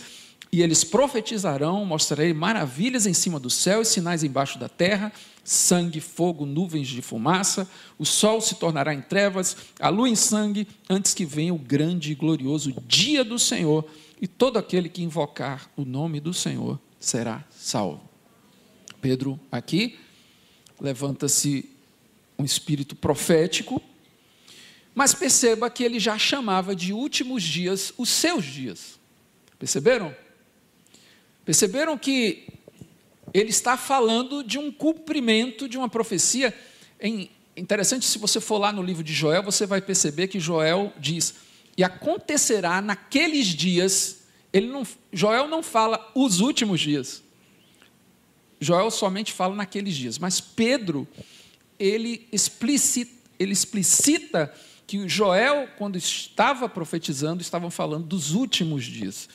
e 0.51 0.61
eles 0.61 0.83
profetizarão, 0.83 1.85
mostrarei 1.85 2.33
maravilhas 2.33 3.05
em 3.05 3.13
cima 3.13 3.39
do 3.39 3.49
céu 3.49 3.81
e 3.81 3.85
sinais 3.85 4.23
embaixo 4.23 4.57
da 4.57 4.69
terra, 4.69 5.11
sangue, 5.43 5.99
fogo, 5.99 6.45
nuvens 6.45 6.87
de 6.87 7.01
fumaça, 7.01 7.69
o 7.97 8.05
sol 8.05 8.41
se 8.41 8.55
tornará 8.55 8.93
em 8.93 9.01
trevas, 9.01 9.55
a 9.79 9.89
lua 9.89 10.09
em 10.09 10.15
sangue, 10.15 10.67
antes 10.89 11.13
que 11.13 11.25
venha 11.25 11.53
o 11.53 11.57
grande 11.57 12.11
e 12.11 12.15
glorioso 12.15 12.73
dia 12.85 13.23
do 13.23 13.37
Senhor, 13.37 13.85
e 14.21 14.27
todo 14.27 14.57
aquele 14.57 14.89
que 14.89 15.03
invocar 15.03 15.69
o 15.75 15.85
nome 15.85 16.19
do 16.19 16.33
Senhor 16.33 16.79
será 16.99 17.43
salvo. 17.51 18.01
Pedro 18.99 19.39
aqui 19.51 19.97
levanta-se 20.79 21.69
um 22.37 22.43
espírito 22.43 22.95
profético, 22.95 23.81
mas 24.93 25.13
perceba 25.13 25.69
que 25.69 25.83
ele 25.83 25.99
já 25.99 26.17
chamava 26.17 26.75
de 26.75 26.91
últimos 26.93 27.43
dias 27.43 27.93
os 27.97 28.09
seus 28.09 28.43
dias. 28.45 28.99
Perceberam? 29.59 30.13
Perceberam 31.47 31.97
que 31.97 32.45
ele 33.33 33.51
está 33.51 33.77
falando 33.77 34.43
de 34.43 34.59
um 34.59 34.69
cumprimento 34.69 35.69
de 35.69 35.77
uma 35.77 35.87
profecia. 35.87 36.53
É 36.99 37.07
interessante, 37.55 38.05
se 38.05 38.19
você 38.19 38.41
for 38.41 38.57
lá 38.57 38.73
no 38.73 38.83
livro 38.83 39.01
de 39.01 39.13
Joel, 39.13 39.41
você 39.41 39.65
vai 39.65 39.79
perceber 39.79 40.27
que 40.27 40.41
Joel 40.41 40.91
diz: 40.99 41.35
E 41.77 41.85
acontecerá 41.85 42.81
naqueles 42.81 43.47
dias. 43.47 44.23
Ele 44.51 44.67
não, 44.67 44.85
Joel 45.13 45.47
não 45.47 45.63
fala 45.63 46.11
os 46.13 46.41
últimos 46.41 46.81
dias. 46.81 47.23
Joel 48.59 48.91
somente 48.91 49.31
fala 49.31 49.55
naqueles 49.55 49.95
dias. 49.95 50.19
Mas 50.19 50.41
Pedro, 50.41 51.07
ele 51.79 52.27
explicita, 52.29 53.13
ele 53.39 53.53
explicita 53.53 54.53
que 54.85 55.07
Joel, 55.07 55.69
quando 55.77 55.97
estava 55.97 56.67
profetizando, 56.67 57.41
estavam 57.41 57.71
falando 57.71 58.05
dos 58.05 58.33
últimos 58.33 58.83
dias. 58.83 59.29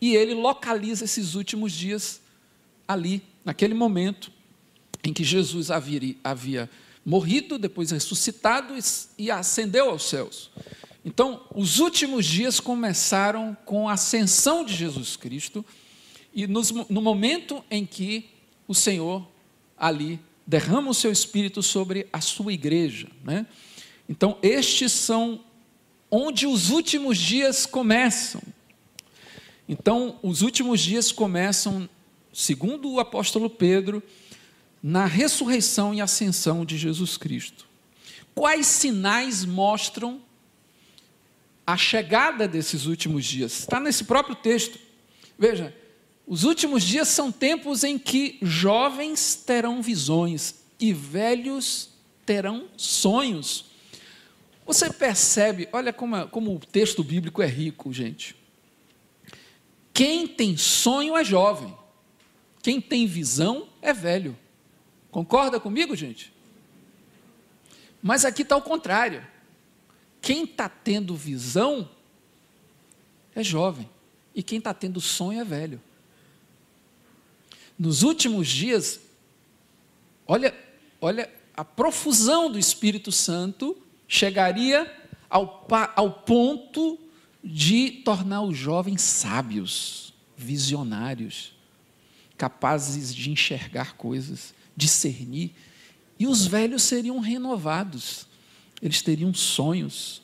E 0.00 0.14
ele 0.14 0.34
localiza 0.34 1.04
esses 1.04 1.34
últimos 1.34 1.72
dias 1.72 2.20
ali, 2.86 3.22
naquele 3.44 3.74
momento 3.74 4.30
em 5.02 5.12
que 5.12 5.24
Jesus 5.24 5.70
havia, 5.70 6.16
havia 6.22 6.70
morrido, 7.04 7.58
depois 7.58 7.90
ressuscitado 7.90 8.74
e 9.16 9.30
ascendeu 9.30 9.90
aos 9.90 10.08
céus. 10.08 10.50
Então, 11.04 11.42
os 11.54 11.78
últimos 11.78 12.26
dias 12.26 12.58
começaram 12.58 13.56
com 13.64 13.88
a 13.88 13.92
ascensão 13.92 14.64
de 14.64 14.74
Jesus 14.74 15.16
Cristo, 15.16 15.64
e 16.34 16.46
nos, 16.46 16.70
no 16.70 17.00
momento 17.00 17.64
em 17.70 17.86
que 17.86 18.28
o 18.66 18.74
Senhor 18.74 19.26
ali 19.78 20.18
derrama 20.46 20.90
o 20.90 20.94
seu 20.94 21.12
espírito 21.12 21.62
sobre 21.62 22.08
a 22.12 22.20
sua 22.20 22.52
igreja. 22.52 23.08
Né? 23.24 23.46
Então, 24.08 24.36
estes 24.42 24.92
são 24.92 25.40
onde 26.10 26.46
os 26.46 26.70
últimos 26.70 27.18
dias 27.18 27.66
começam. 27.66 28.42
Então, 29.68 30.18
os 30.22 30.42
últimos 30.42 30.80
dias 30.80 31.10
começam, 31.10 31.88
segundo 32.32 32.90
o 32.90 33.00
apóstolo 33.00 33.50
Pedro, 33.50 34.02
na 34.82 35.06
ressurreição 35.06 35.92
e 35.92 36.00
ascensão 36.00 36.64
de 36.64 36.78
Jesus 36.78 37.16
Cristo. 37.16 37.66
Quais 38.34 38.66
sinais 38.66 39.44
mostram 39.44 40.20
a 41.66 41.76
chegada 41.76 42.46
desses 42.46 42.86
últimos 42.86 43.24
dias? 43.24 43.60
Está 43.60 43.80
nesse 43.80 44.04
próprio 44.04 44.36
texto. 44.36 44.78
Veja, 45.38 45.74
os 46.26 46.44
últimos 46.44 46.84
dias 46.84 47.08
são 47.08 47.32
tempos 47.32 47.82
em 47.82 47.98
que 47.98 48.38
jovens 48.42 49.34
terão 49.34 49.82
visões 49.82 50.56
e 50.78 50.92
velhos 50.92 51.90
terão 52.24 52.66
sonhos. 52.76 53.66
Você 54.66 54.92
percebe, 54.92 55.68
olha 55.72 55.92
como, 55.92 56.28
como 56.28 56.54
o 56.54 56.58
texto 56.58 57.02
bíblico 57.02 57.42
é 57.42 57.46
rico, 57.46 57.92
gente. 57.92 58.34
Quem 59.96 60.28
tem 60.28 60.58
sonho 60.58 61.16
é 61.16 61.24
jovem, 61.24 61.74
quem 62.62 62.82
tem 62.82 63.06
visão 63.06 63.66
é 63.80 63.94
velho. 63.94 64.36
Concorda 65.10 65.58
comigo, 65.58 65.96
gente? 65.96 66.30
Mas 68.02 68.26
aqui 68.26 68.42
está 68.42 68.58
o 68.58 68.60
contrário. 68.60 69.26
Quem 70.20 70.44
está 70.44 70.68
tendo 70.68 71.16
visão 71.16 71.88
é 73.34 73.42
jovem, 73.42 73.88
e 74.34 74.42
quem 74.42 74.58
está 74.58 74.74
tendo 74.74 75.00
sonho 75.00 75.40
é 75.40 75.44
velho. 75.44 75.80
Nos 77.78 78.02
últimos 78.02 78.48
dias, 78.48 79.00
olha, 80.26 80.54
olha 81.00 81.32
a 81.56 81.64
profusão 81.64 82.52
do 82.52 82.58
Espírito 82.58 83.10
Santo 83.10 83.74
chegaria 84.06 84.94
ao, 85.30 85.66
ao 85.96 86.12
ponto 86.12 86.98
de 87.48 87.92
tornar 88.04 88.42
os 88.42 88.58
jovens 88.58 89.02
sábios, 89.02 90.12
visionários, 90.36 91.54
capazes 92.36 93.14
de 93.14 93.30
enxergar 93.30 93.94
coisas, 93.94 94.52
discernir, 94.76 95.54
e 96.18 96.26
os 96.26 96.44
velhos 96.44 96.82
seriam 96.82 97.20
renovados, 97.20 98.26
eles 98.82 99.00
teriam 99.00 99.32
sonhos, 99.32 100.22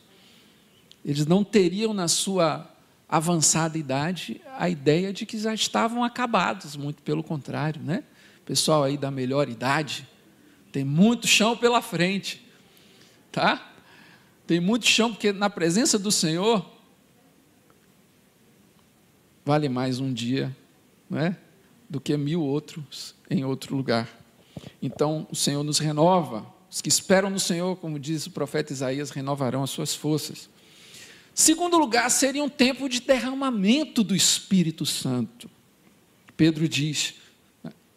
eles 1.05 1.25
não 1.25 1.45
teriam 1.45 1.95
na 1.95 2.09
sua 2.09 2.69
avançada 3.09 3.79
idade 3.79 4.41
a 4.59 4.69
ideia 4.69 5.13
de 5.13 5.25
que 5.25 5.39
já 5.39 5.55
estavam 5.55 6.03
acabados, 6.03 6.75
muito 6.75 7.03
pelo 7.03 7.23
contrário, 7.23 7.81
né? 7.81 8.03
Pessoal 8.45 8.83
aí 8.83 8.99
da 8.99 9.11
melhor 9.13 9.49
idade, 9.49 10.09
tem 10.73 10.85
muito 10.85 11.29
chão 11.29 11.57
pela 11.57 11.81
frente, 11.81 12.45
tá? 13.31 13.75
Tem 14.45 14.59
muito 14.59 14.87
chão, 14.87 15.13
porque 15.13 15.31
na 15.31 15.49
presença 15.49 15.99
do 15.99 16.11
Senhor, 16.11 16.69
vale 19.45 19.69
mais 19.69 20.01
um 20.01 20.13
dia, 20.13 20.55
não 21.09 21.19
é? 21.19 21.37
Do 21.89 22.01
que 22.01 22.17
mil 22.17 22.43
outros 22.43 23.15
em 23.31 23.45
outro 23.45 23.77
lugar. 23.77 24.09
Então, 24.81 25.27
o 25.31 25.37
Senhor 25.37 25.63
nos 25.63 25.79
renova. 25.79 26.47
Os 26.71 26.81
que 26.81 26.89
esperam 26.89 27.29
no 27.29 27.41
Senhor, 27.41 27.77
como 27.77 27.99
diz 27.99 28.27
o 28.27 28.31
profeta 28.31 28.73
Isaías, 28.73 29.11
renovarão 29.11 29.63
as 29.63 29.71
suas 29.71 29.95
forças. 29.95 30.49
Segundo 31.35 31.79
lugar, 31.79 32.11
seria 32.11 32.43
um 32.43 32.49
tempo 32.49 32.89
de 32.89 33.01
derramamento 33.01 34.03
do 34.03 34.15
Espírito 34.15 34.85
Santo. 34.87 35.51
Pedro 36.37 36.69
diz: 36.69 37.15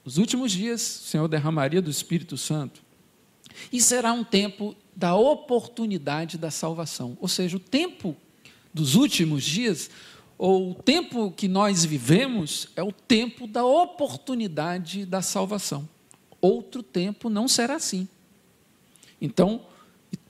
nos 0.04 0.18
últimos 0.18 0.52
dias, 0.52 1.02
o 1.04 1.08
Senhor 1.08 1.28
derramaria 1.28 1.82
do 1.82 1.90
Espírito 1.90 2.38
Santo. 2.38 2.82
E 3.72 3.82
será 3.82 4.14
um 4.14 4.24
tempo 4.24 4.76
da 4.96 5.16
oportunidade 5.16 6.38
da 6.38 6.52
salvação. 6.52 7.18
Ou 7.20 7.28
seja, 7.28 7.58
o 7.58 7.60
tempo 7.60 8.16
dos 8.74 8.96
últimos 8.96 9.44
dias, 9.44 9.90
ou 10.38 10.72
o 10.72 10.76
tempo 10.76 11.32
que 11.32 11.48
nós 11.48 11.86
vivemos, 11.86 12.68
é 12.76 12.84
o 12.84 12.92
tempo 12.92 13.48
da 13.48 13.66
oportunidade 13.66 15.06
da 15.06 15.22
salvação. 15.22 15.88
Outro 16.42 16.84
tempo 16.84 17.30
não 17.30 17.48
será 17.48 17.76
assim. 17.76 18.08
Então, 19.22 19.66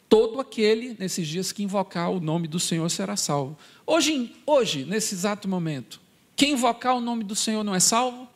todo 0.08 0.40
aquele, 0.40 0.96
nesses 1.00 1.28
dias, 1.28 1.52
que 1.52 1.64
invocar 1.64 2.12
o 2.12 2.20
nome 2.20 2.48
do 2.48 2.60
Senhor 2.60 2.88
será 2.90 3.18
salvo. 3.18 3.58
Hoje, 3.86 4.34
hoje, 4.46 4.86
nesse 4.86 5.16
exato 5.16 5.48
momento, 5.48 6.00
quem 6.36 6.54
invocar 6.54 6.96
o 6.96 7.02
nome 7.02 7.24
do 7.24 7.36
Senhor 7.36 7.64
não 7.64 7.74
é 7.74 7.80
salvo? 7.80 8.28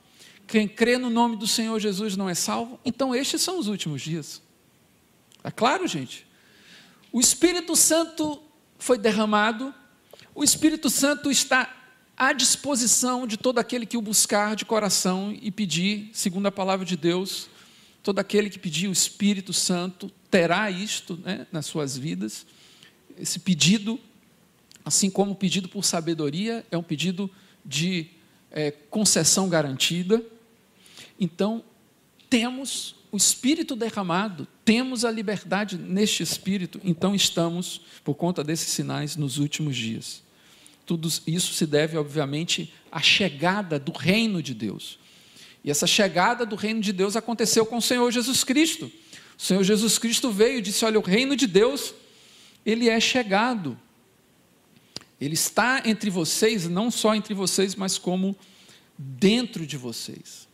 Quem 0.48 0.68
crê 0.68 0.98
no 0.98 1.12
nome 1.12 1.36
do 1.36 1.46
Senhor 1.46 1.80
Jesus 1.80 2.18
não 2.18 2.28
é 2.28 2.34
salvo? 2.34 2.80
Então, 2.84 3.14
estes 3.14 3.42
são 3.42 3.60
os 3.60 3.68
últimos 3.68 4.02
dias. 4.02 4.42
É 5.44 5.52
claro, 5.52 5.88
gente? 5.88 6.26
O 7.12 7.20
Espírito 7.20 7.76
Santo 7.76 8.42
foi 8.78 8.98
derramado, 8.98 9.74
o 10.34 10.44
Espírito 10.44 10.90
Santo 10.90 11.30
está 11.32 11.76
à 12.16 12.34
disposição 12.34 13.26
de 13.26 13.38
todo 13.38 13.60
aquele 13.60 13.86
que 13.86 13.98
o 13.98 14.02
buscar 14.02 14.56
de 14.56 14.66
coração 14.66 15.36
e 15.42 15.50
pedir, 15.52 16.10
segundo 16.14 16.48
a 16.48 16.52
palavra 16.52 16.86
de 16.86 16.98
Deus, 16.98 17.50
todo 18.04 18.20
aquele 18.20 18.50
que 18.50 18.60
pedir 18.60 18.88
o 18.88 18.92
Espírito 18.92 19.54
Santo 19.54 20.12
terá 20.30 20.70
isto 20.70 21.18
né, 21.24 21.48
nas 21.52 21.66
suas 21.66 21.98
vidas. 21.98 22.46
Esse 23.18 23.40
pedido, 23.40 24.00
assim 24.84 25.10
como 25.10 25.32
o 25.32 25.36
pedido 25.36 25.70
por 25.70 25.84
sabedoria, 25.84 26.66
é 26.70 26.78
um 26.78 26.84
pedido 26.84 27.30
de 27.66 28.08
é, 28.52 28.72
concessão 28.72 29.48
garantida. 29.48 30.24
Então, 31.20 31.64
temos 32.30 32.96
o 33.12 33.18
Espírito 33.18 33.76
derramado, 33.76 34.48
temos 34.64 35.04
a 35.04 35.12
liberdade 35.12 35.78
neste 35.78 36.22
Espírito, 36.22 36.80
então 36.84 37.16
estamos, 37.16 37.82
por 38.04 38.16
conta 38.16 38.44
desses 38.44 38.70
sinais, 38.70 39.16
nos 39.16 39.38
últimos 39.38 39.76
dias. 39.76 40.22
Tudo 40.86 41.08
isso 41.28 41.54
se 41.54 41.66
deve, 41.66 41.98
obviamente, 41.98 42.74
à 42.92 43.00
chegada 43.00 43.80
do 43.80 43.92
reino 43.92 44.42
de 44.42 44.54
Deus. 44.54 45.00
E 45.64 45.70
essa 45.70 45.86
chegada 45.86 46.46
do 46.46 46.56
reino 46.56 46.82
de 46.82 46.92
Deus 46.92 47.16
aconteceu 47.16 47.66
com 47.66 47.78
o 47.78 47.82
Senhor 47.82 48.10
Jesus 48.12 48.44
Cristo. 48.44 48.92
O 49.38 49.42
Senhor 49.42 49.64
Jesus 49.64 49.98
Cristo 49.98 50.32
veio 50.32 50.58
e 50.60 50.62
disse: 50.62 50.84
Olha, 50.84 51.00
o 51.00 51.04
reino 51.04 51.36
de 51.36 51.48
Deus, 51.48 51.94
ele 52.66 52.90
é 52.90 53.00
chegado. 53.00 53.78
Ele 55.22 55.34
está 55.34 55.84
entre 55.86 56.10
vocês, 56.10 56.68
não 56.68 56.90
só 56.90 57.14
entre 57.14 57.34
vocês, 57.34 57.76
mas 57.76 57.98
como 57.98 58.36
dentro 58.98 59.66
de 59.68 59.78
vocês. 59.78 60.49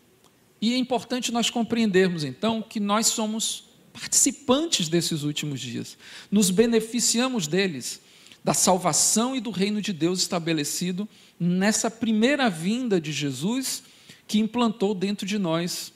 E 0.66 0.74
é 0.74 0.78
importante 0.78 1.32
nós 1.32 1.52
compreendermos 1.52 2.24
então 2.24 2.60
que 2.60 2.80
nós 2.80 3.06
somos 3.06 3.66
participantes 3.94 4.90
desses 4.90 5.22
últimos 5.22 5.62
dias, 5.62 5.96
nos 6.32 6.50
beneficiamos 6.50 7.46
deles, 7.46 8.02
da 8.44 8.52
salvação 8.52 9.36
e 9.36 9.40
do 9.40 9.52
reino 9.52 9.80
de 9.80 9.94
Deus 9.94 10.22
estabelecido 10.22 11.08
nessa 11.40 11.92
primeira 11.92 12.50
vinda 12.50 13.00
de 13.00 13.12
Jesus 13.12 13.84
que 14.28 14.40
implantou 14.40 14.96
dentro 14.96 15.24
de 15.24 15.38
nós 15.38 15.94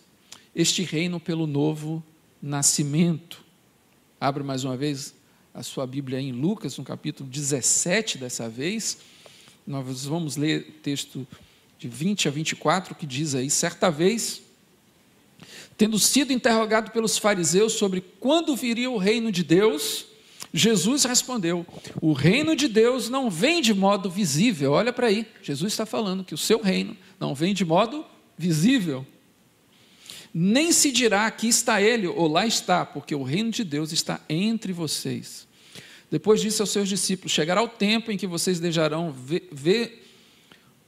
este 0.53 0.83
reino 0.83 1.19
pelo 1.19 1.47
novo 1.47 2.03
nascimento. 2.39 3.43
Abra 4.21 4.43
mais 4.43 4.63
uma 4.63 4.77
vez 4.77 5.15
a 5.51 5.63
sua 5.63 5.87
Bíblia 5.87 6.21
em 6.21 6.31
Lucas, 6.31 6.77
no 6.77 6.83
capítulo 6.83 7.27
17 7.27 8.19
dessa 8.19 8.47
vez. 8.47 8.99
Nós 9.65 10.05
vamos 10.05 10.37
ler 10.37 10.59
o 10.59 10.71
texto 10.73 11.27
de 11.79 11.87
20 11.87 12.27
a 12.27 12.31
24 12.31 12.93
que 12.93 13.07
diz 13.07 13.33
aí: 13.33 13.49
certa 13.49 13.89
vez, 13.89 14.43
tendo 15.79 15.97
sido 15.97 16.33
interrogado 16.33 16.91
pelos 16.91 17.17
fariseus 17.17 17.71
sobre 17.71 18.01
quando 18.19 18.53
viria 18.53 18.91
o 18.91 18.97
reino 18.97 19.31
de 19.31 19.45
Deus, 19.45 20.07
Jesus 20.53 21.05
respondeu: 21.05 21.65
O 22.01 22.11
reino 22.11 22.53
de 22.53 22.67
Deus 22.67 23.07
não 23.07 23.29
vem 23.29 23.61
de 23.61 23.73
modo 23.73 24.09
visível. 24.09 24.73
Olha 24.73 24.91
para 24.91 25.07
aí, 25.07 25.25
Jesus 25.41 25.71
está 25.71 25.85
falando 25.85 26.25
que 26.25 26.33
o 26.33 26.37
seu 26.37 26.61
reino 26.61 26.97
não 27.17 27.33
vem 27.33 27.53
de 27.53 27.63
modo 27.63 28.05
visível. 28.37 29.07
Nem 30.33 30.73
se 30.73 30.91
dirá 30.91 31.25
aqui 31.25 31.47
está 31.47 31.81
ele 31.81 32.07
ou 32.07 32.27
lá 32.27 32.45
está, 32.45 32.85
porque 32.85 33.15
o 33.15 33.23
reino 33.23 33.49
de 33.49 33.63
Deus 33.63 33.93
está 33.93 34.19
entre 34.27 34.73
vocês. 34.73 35.47
Depois 36.11 36.41
disse 36.41 36.59
aos 36.61 36.71
seus 36.71 36.89
discípulos: 36.89 37.31
Chegará 37.31 37.63
o 37.63 37.69
tempo 37.69 38.11
em 38.11 38.17
que 38.17 38.27
vocês 38.27 38.59
deixarão 38.59 39.13
ver, 39.13 39.47
ver 39.49 40.08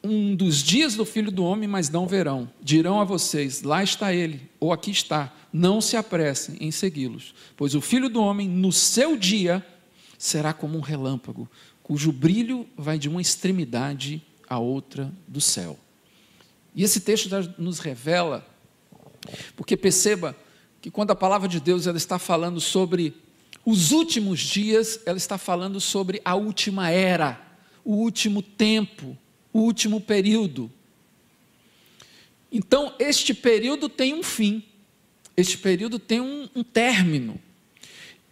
um 0.04 0.36
dos 0.36 0.64
dias 0.64 0.96
do 0.96 1.06
filho 1.06 1.32
do 1.32 1.44
homem, 1.44 1.68
mas 1.68 1.90
não 1.90 2.08
verão. 2.08 2.50
Dirão 2.62 3.00
a 3.00 3.04
vocês: 3.04 3.62
Lá 3.62 3.84
está 3.84 4.14
ele, 4.14 4.50
ou 4.60 4.74
aqui 4.74 4.92
está. 4.92 5.34
Não 5.54 5.82
se 5.82 5.98
apressem 5.98 6.56
em 6.60 6.72
segui-los, 6.72 7.36
pois 7.58 7.76
o 7.76 7.82
filho 7.82 8.10
do 8.10 8.22
homem, 8.22 8.48
no 8.48 8.72
seu 8.72 9.18
dia, 9.18 9.66
será 10.18 10.54
como 10.54 10.78
um 10.78 10.82
relâmpago, 10.82 11.50
cujo 11.84 12.12
brilho 12.12 12.66
vai 12.78 12.98
de 12.98 13.10
uma 13.10 13.22
extremidade 13.22 14.24
à 14.50 14.58
outra 14.60 15.12
do 15.28 15.42
céu. 15.42 15.78
E 16.74 16.84
esse 16.84 17.02
texto 17.02 17.30
nos 17.58 17.80
revela 17.80 18.48
porque 19.56 19.78
perceba 19.78 20.36
que 20.82 20.90
quando 20.90 21.12
a 21.12 21.16
palavra 21.16 21.48
de 21.48 21.60
Deus 21.60 21.86
ela 21.86 21.98
está 21.98 22.18
falando 22.18 22.60
sobre 22.60 23.14
os 23.66 23.92
últimos 23.92 24.40
dias, 24.40 25.00
ela 25.06 25.18
está 25.18 25.38
falando 25.38 25.80
sobre 25.80 26.22
a 26.26 26.34
última 26.36 26.90
era, 26.90 27.40
o 27.86 27.94
último 27.94 28.42
tempo, 28.42 29.18
o 29.54 29.60
último 29.60 30.00
período. 30.00 30.72
Então, 32.52 32.94
este 33.00 33.34
período 33.34 33.88
tem 33.88 34.14
um 34.14 34.24
fim, 34.24 34.64
este 35.38 35.58
período 35.58 35.98
tem 35.98 36.20
um, 36.20 36.50
um 36.56 36.64
término. 36.64 37.40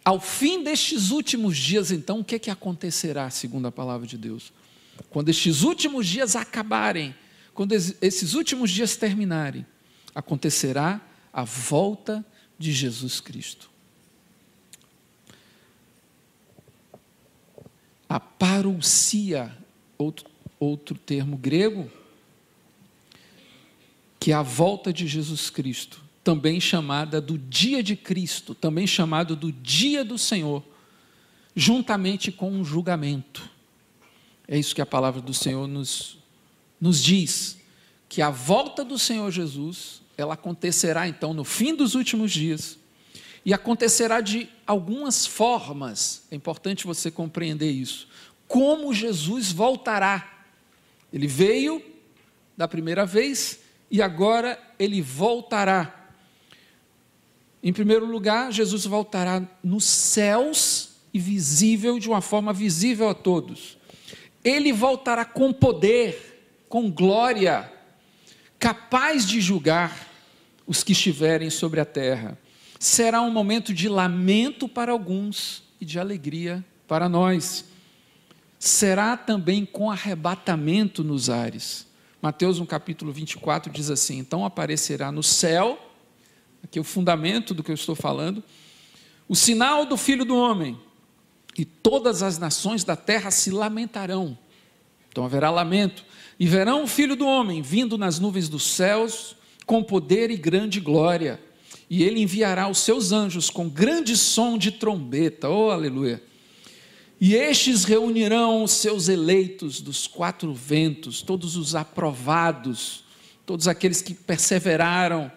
Ao 0.04 0.20
fim 0.20 0.64
destes 0.64 1.12
últimos 1.12 1.58
dias, 1.58 1.92
então, 1.92 2.20
o 2.20 2.24
que, 2.24 2.36
é 2.36 2.40
que 2.40 2.50
acontecerá, 2.50 3.30
segundo 3.30 3.68
a 3.68 3.72
palavra 3.72 4.08
de 4.08 4.18
Deus? 4.18 4.52
Quando 5.10 5.30
estes 5.30 5.62
últimos 5.62 6.08
dias 6.08 6.36
acabarem, 6.36 7.16
quando 7.54 7.74
esses 7.74 8.34
últimos 8.34 8.72
dias 8.72 8.96
terminarem, 8.96 9.66
acontecerá 10.14 11.02
a 11.32 11.44
volta 11.44 12.26
de 12.58 12.72
Jesus 12.72 13.22
Cristo. 13.22 13.70
A 18.08 18.20
parousia, 18.20 19.56
outro, 19.98 20.29
outro 20.60 20.96
termo 20.98 21.38
grego, 21.38 21.90
que 24.20 24.32
é 24.32 24.36
a 24.36 24.42
volta 24.42 24.92
de 24.92 25.08
Jesus 25.08 25.50
Cristo, 25.50 26.02
também 26.24 26.60
chamada 26.60 27.22
do 27.22 27.38
dia 27.38 27.82
de 27.82 27.96
Cristo, 27.96 28.54
também 28.54 28.86
chamado 28.86 29.36
do 29.36 29.52
dia 29.52 30.04
do 30.04 30.18
Senhor, 30.18 30.64
juntamente 31.56 32.32
com 32.32 32.52
um 32.52 32.64
julgamento. 32.64 33.50
É 34.48 34.58
isso 34.58 34.76
que 34.76 34.82
a 34.82 34.86
palavra 34.86 35.22
do 35.22 35.34
Senhor 35.34 35.68
nos, 35.68 36.18
nos 36.80 37.02
diz, 37.02 37.58
que 38.10 38.22
a 38.22 38.30
volta 38.30 38.84
do 38.84 39.00
Senhor 39.00 39.32
Jesus 39.32 40.02
ela 40.18 40.34
acontecerá 40.34 41.08
então 41.08 41.34
no 41.34 41.46
fim 41.46 41.74
dos 41.74 41.96
últimos 41.96 42.32
dias 42.32 42.78
e 43.46 43.54
acontecerá 43.54 44.20
de 44.20 44.50
algumas 44.68 45.26
formas. 45.26 46.24
É 46.30 46.36
importante 46.36 46.86
você 46.86 47.10
compreender 47.10 47.72
isso. 47.72 48.08
Como 48.48 48.94
Jesus 48.94 49.52
voltará? 49.52 50.39
Ele 51.12 51.28
veio 51.28 51.82
da 52.56 52.68
primeira 52.68 53.06
vez 53.06 53.60
e 53.90 54.02
agora 54.02 54.60
ele 54.78 55.02
voltará. 55.02 55.96
Em 57.62 57.74
primeiro 57.74 58.06
lugar, 58.06 58.52
Jesus 58.52 58.86
voltará 58.86 59.42
nos 59.64 59.84
céus 59.84 60.92
e 61.14 61.20
visível 61.20 62.00
de 62.00 62.08
uma 62.08 62.22
forma 62.22 62.54
visível 62.54 63.10
a 63.10 63.14
todos. 63.14 63.78
Ele 64.44 64.72
voltará 64.72 65.26
com 65.26 65.52
poder, 65.52 66.64
com 66.70 66.90
glória, 66.90 67.72
capaz 68.58 69.28
de 69.28 69.42
julgar 69.42 70.08
os 70.66 70.84
que 70.84 70.92
estiverem 70.92 71.50
sobre 71.50 71.80
a 71.80 71.86
terra. 71.86 72.38
Será 72.80 73.22
um 73.22 73.32
momento 73.32 73.74
de 73.74 73.90
lamento 73.90 74.70
para 74.70 74.92
alguns 74.92 75.64
e 75.82 75.86
de 75.86 76.00
alegria 76.00 76.64
para 76.88 77.10
nós. 77.10 77.66
Será 78.60 79.16
também 79.16 79.66
com 79.66 79.90
arrebatamento 79.90 81.02
nos 81.02 81.30
ares. 81.30 81.88
Mateus, 82.22 82.60
no 82.60 82.66
capítulo 82.66 83.14
24, 83.14 83.72
diz 83.72 83.90
assim: 83.90 84.18
Então 84.18 84.44
aparecerá 84.44 85.10
no 85.14 85.24
céu, 85.24 85.80
aqui 86.62 86.78
é 86.78 86.82
o 86.82 86.84
fundamento 86.84 87.54
do 87.54 87.64
que 87.64 87.72
eu 87.72 87.76
estou 87.76 87.96
falando, 87.96 88.44
o 89.30 89.36
sinal 89.36 89.86
do 89.86 89.96
Filho 89.96 90.26
do 90.26 90.36
Homem, 90.36 90.78
e 91.58 91.64
todas 91.64 92.22
as 92.22 92.38
nações 92.38 92.84
da 92.84 92.98
terra 92.98 93.32
se 93.32 93.50
lamentarão. 93.50 94.38
Então 95.10 95.24
haverá 95.24 95.50
lamento, 95.50 96.04
e 96.38 96.46
verão 96.46 96.84
o 96.84 96.88
Filho 96.88 97.16
do 97.16 97.26
Homem 97.26 97.62
vindo 97.62 97.98
nas 97.98 98.20
nuvens 98.20 98.50
dos 98.50 98.64
céus 98.64 99.38
com 99.66 99.82
poder 99.82 100.32
e 100.32 100.36
grande 100.36 100.82
glória, 100.82 101.40
e 101.90 102.04
ele 102.04 102.22
enviará 102.22 102.68
os 102.68 102.80
seus 102.80 103.14
anjos 103.14 103.50
com 103.50 103.70
grande 103.70 104.18
som 104.18 104.58
de 104.58 104.72
trombeta, 104.72 105.50
oh 105.50 105.72
aleluia. 105.72 106.22
E 107.22 107.36
estes 107.36 107.84
reunirão 107.84 108.64
os 108.64 108.72
seus 108.72 109.10
eleitos 109.10 109.82
dos 109.82 110.08
quatro 110.08 110.54
ventos, 110.54 111.22
todos 111.22 111.58
os 111.58 111.76
aprovados, 111.76 113.04
todos 113.46 113.68
aqueles 113.68 114.02
que 114.02 114.14
perseveraram, 114.14 115.30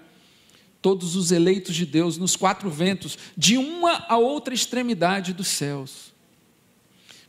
todos 0.80 1.16
os 1.16 1.32
eleitos 1.32 1.74
de 1.74 1.84
Deus 1.84 2.16
nos 2.16 2.36
quatro 2.36 2.70
ventos, 2.70 3.18
de 3.36 3.56
uma 3.56 4.04
a 4.08 4.16
outra 4.16 4.54
extremidade 4.54 5.32
dos 5.32 5.48
céus. 5.48 6.12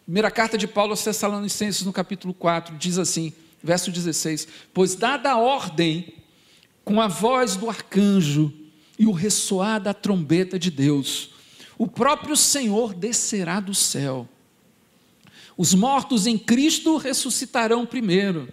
Primeira 0.04 0.30
carta 0.30 0.58
de 0.58 0.68
Paulo 0.68 0.92
aos 0.92 1.04
Tessalonicenses, 1.04 1.84
no 1.84 1.94
capítulo 1.94 2.34
4, 2.34 2.78
diz 2.78 3.00
assim, 3.00 3.34
verso 3.64 3.92
16: 3.92 4.48
Pois 4.74 4.94
dada 4.94 5.32
a 5.32 5.38
ordem 5.38 6.14
com 6.84 7.00
a 7.00 7.08
voz 7.08 7.56
do 7.56 7.70
arcanjo 7.70 8.54
e 9.00 9.08
o 9.08 9.12
ressoar 9.12 9.82
da 9.82 9.94
trombeta 9.94 10.60
de 10.60 10.70
Deus, 10.70 11.32
o 11.78 11.88
próprio 11.88 12.36
Senhor 12.36 12.94
descerá 12.94 13.60
do 13.60 13.74
céu. 13.74 14.28
Os 15.58 15.74
mortos 15.74 16.26
em 16.26 16.38
Cristo 16.38 16.98
ressuscitarão 16.98 17.86
primeiro. 17.86 18.48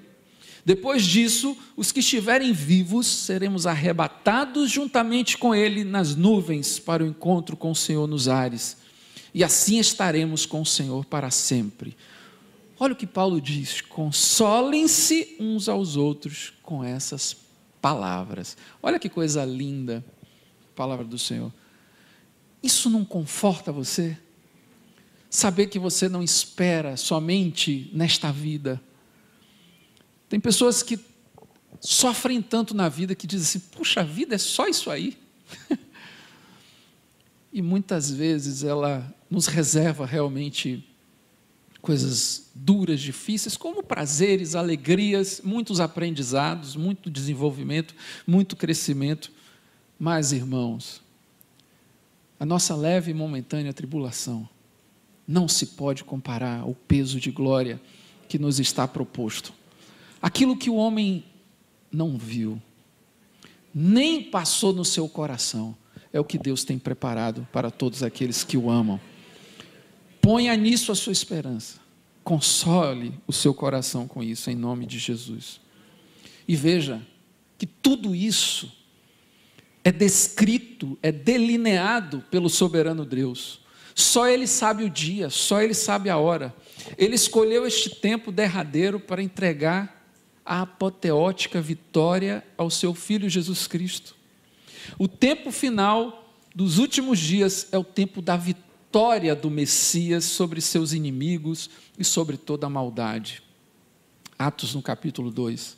Depois 0.64 1.04
disso, 1.04 1.56
os 1.76 1.90
que 1.90 2.00
estiverem 2.00 2.52
vivos 2.52 3.06
seremos 3.06 3.66
arrebatados 3.66 4.70
juntamente 4.70 5.38
com 5.38 5.54
Ele 5.54 5.84
nas 5.84 6.14
nuvens 6.14 6.78
para 6.78 7.02
o 7.02 7.06
encontro 7.06 7.56
com 7.56 7.70
o 7.70 7.76
Senhor 7.76 8.06
nos 8.06 8.28
ares. 8.28 8.76
E 9.32 9.42
assim 9.42 9.78
estaremos 9.78 10.44
com 10.44 10.60
o 10.60 10.66
Senhor 10.66 11.04
para 11.06 11.30
sempre. 11.30 11.96
Olha 12.78 12.92
o 12.92 12.96
que 12.96 13.06
Paulo 13.06 13.40
diz: 13.40 13.80
consolem-se 13.80 15.36
uns 15.40 15.68
aos 15.68 15.96
outros 15.96 16.52
com 16.62 16.84
essas 16.84 17.36
palavras. 17.80 18.56
Olha 18.82 18.98
que 18.98 19.08
coisa 19.08 19.44
linda, 19.44 20.04
palavra 20.74 21.04
do 21.04 21.18
Senhor. 21.18 21.52
Isso 22.62 22.90
não 22.90 23.04
conforta 23.04 23.72
você? 23.72 24.18
Saber 25.30 25.68
que 25.68 25.78
você 25.78 26.08
não 26.08 26.24
espera 26.24 26.96
somente 26.96 27.88
nesta 27.94 28.32
vida. 28.32 28.82
Tem 30.28 30.40
pessoas 30.40 30.82
que 30.82 30.98
sofrem 31.80 32.42
tanto 32.42 32.74
na 32.74 32.88
vida 32.88 33.14
que 33.14 33.28
dizem 33.28 33.60
assim: 33.60 33.68
puxa, 33.70 34.00
a 34.00 34.04
vida 34.04 34.34
é 34.34 34.38
só 34.38 34.66
isso 34.66 34.90
aí. 34.90 35.16
e 37.52 37.62
muitas 37.62 38.10
vezes 38.10 38.64
ela 38.64 39.14
nos 39.30 39.46
reserva 39.46 40.04
realmente 40.04 40.84
coisas 41.80 42.50
duras, 42.52 43.00
difíceis, 43.00 43.56
como 43.56 43.84
prazeres, 43.84 44.56
alegrias, 44.56 45.40
muitos 45.44 45.78
aprendizados, 45.78 46.74
muito 46.74 47.08
desenvolvimento, 47.08 47.94
muito 48.26 48.56
crescimento. 48.56 49.30
Mas, 49.96 50.32
irmãos, 50.32 51.00
a 52.38 52.44
nossa 52.44 52.74
leve 52.74 53.12
e 53.12 53.14
momentânea 53.14 53.72
tribulação 53.72 54.48
não 55.30 55.46
se 55.46 55.64
pode 55.64 56.02
comparar 56.02 56.62
ao 56.62 56.74
peso 56.74 57.20
de 57.20 57.30
glória 57.30 57.80
que 58.28 58.36
nos 58.36 58.58
está 58.58 58.88
proposto. 58.88 59.52
Aquilo 60.20 60.56
que 60.56 60.68
o 60.68 60.74
homem 60.74 61.24
não 61.90 62.18
viu, 62.18 62.60
nem 63.72 64.24
passou 64.24 64.72
no 64.72 64.84
seu 64.84 65.08
coração, 65.08 65.76
é 66.12 66.18
o 66.18 66.24
que 66.24 66.36
Deus 66.36 66.64
tem 66.64 66.80
preparado 66.80 67.46
para 67.52 67.70
todos 67.70 68.02
aqueles 68.02 68.42
que 68.42 68.56
o 68.56 68.68
amam. 68.68 69.00
Ponha 70.20 70.56
nisso 70.56 70.90
a 70.90 70.96
sua 70.96 71.12
esperança. 71.12 71.78
Console 72.24 73.14
o 73.24 73.32
seu 73.32 73.54
coração 73.54 74.08
com 74.08 74.24
isso, 74.24 74.50
em 74.50 74.56
nome 74.56 74.84
de 74.84 74.98
Jesus. 74.98 75.60
E 76.46 76.56
veja 76.56 77.00
que 77.56 77.66
tudo 77.66 78.16
isso 78.16 78.72
é 79.84 79.92
descrito, 79.92 80.98
é 81.00 81.12
delineado 81.12 82.24
pelo 82.32 82.50
soberano 82.50 83.04
Deus. 83.04 83.60
Só 83.94 84.28
Ele 84.28 84.46
sabe 84.46 84.84
o 84.84 84.90
dia, 84.90 85.30
só 85.30 85.60
Ele 85.60 85.74
sabe 85.74 86.10
a 86.10 86.16
hora. 86.16 86.54
Ele 86.96 87.14
escolheu 87.14 87.66
este 87.66 87.90
tempo 87.90 88.32
derradeiro 88.32 88.98
para 88.98 89.22
entregar 89.22 90.00
a 90.44 90.62
apoteótica 90.62 91.60
vitória 91.60 92.44
ao 92.56 92.70
seu 92.70 92.94
Filho 92.94 93.28
Jesus 93.28 93.66
Cristo. 93.66 94.16
O 94.98 95.06
tempo 95.06 95.52
final 95.52 96.34
dos 96.54 96.78
últimos 96.78 97.18
dias 97.18 97.68
é 97.70 97.78
o 97.78 97.84
tempo 97.84 98.20
da 98.20 98.36
vitória 98.36 99.36
do 99.36 99.48
Messias 99.48 100.24
sobre 100.24 100.60
seus 100.60 100.92
inimigos 100.92 101.70
e 101.98 102.04
sobre 102.04 102.36
toda 102.36 102.66
a 102.66 102.70
maldade. 102.70 103.42
Atos 104.38 104.74
no 104.74 104.82
capítulo 104.82 105.30
2, 105.30 105.76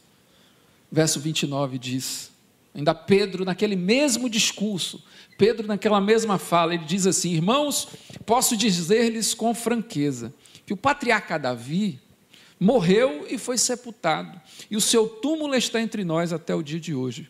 verso 0.90 1.20
29 1.20 1.78
diz: 1.78 2.31
Ainda 2.74 2.94
Pedro, 2.94 3.44
naquele 3.44 3.76
mesmo 3.76 4.30
discurso, 4.30 5.02
Pedro, 5.36 5.66
naquela 5.66 6.00
mesma 6.00 6.38
fala, 6.38 6.74
ele 6.74 6.84
diz 6.84 7.06
assim: 7.06 7.32
Irmãos, 7.32 7.88
posso 8.24 8.56
dizer-lhes 8.56 9.34
com 9.34 9.54
franqueza 9.54 10.32
que 10.64 10.72
o 10.72 10.76
patriarca 10.76 11.38
Davi 11.38 11.98
morreu 12.58 13.26
e 13.28 13.36
foi 13.36 13.58
sepultado, 13.58 14.40
e 14.70 14.76
o 14.76 14.80
seu 14.80 15.08
túmulo 15.08 15.54
está 15.54 15.80
entre 15.80 16.04
nós 16.04 16.32
até 16.32 16.54
o 16.54 16.62
dia 16.62 16.78
de 16.78 16.94
hoje. 16.94 17.28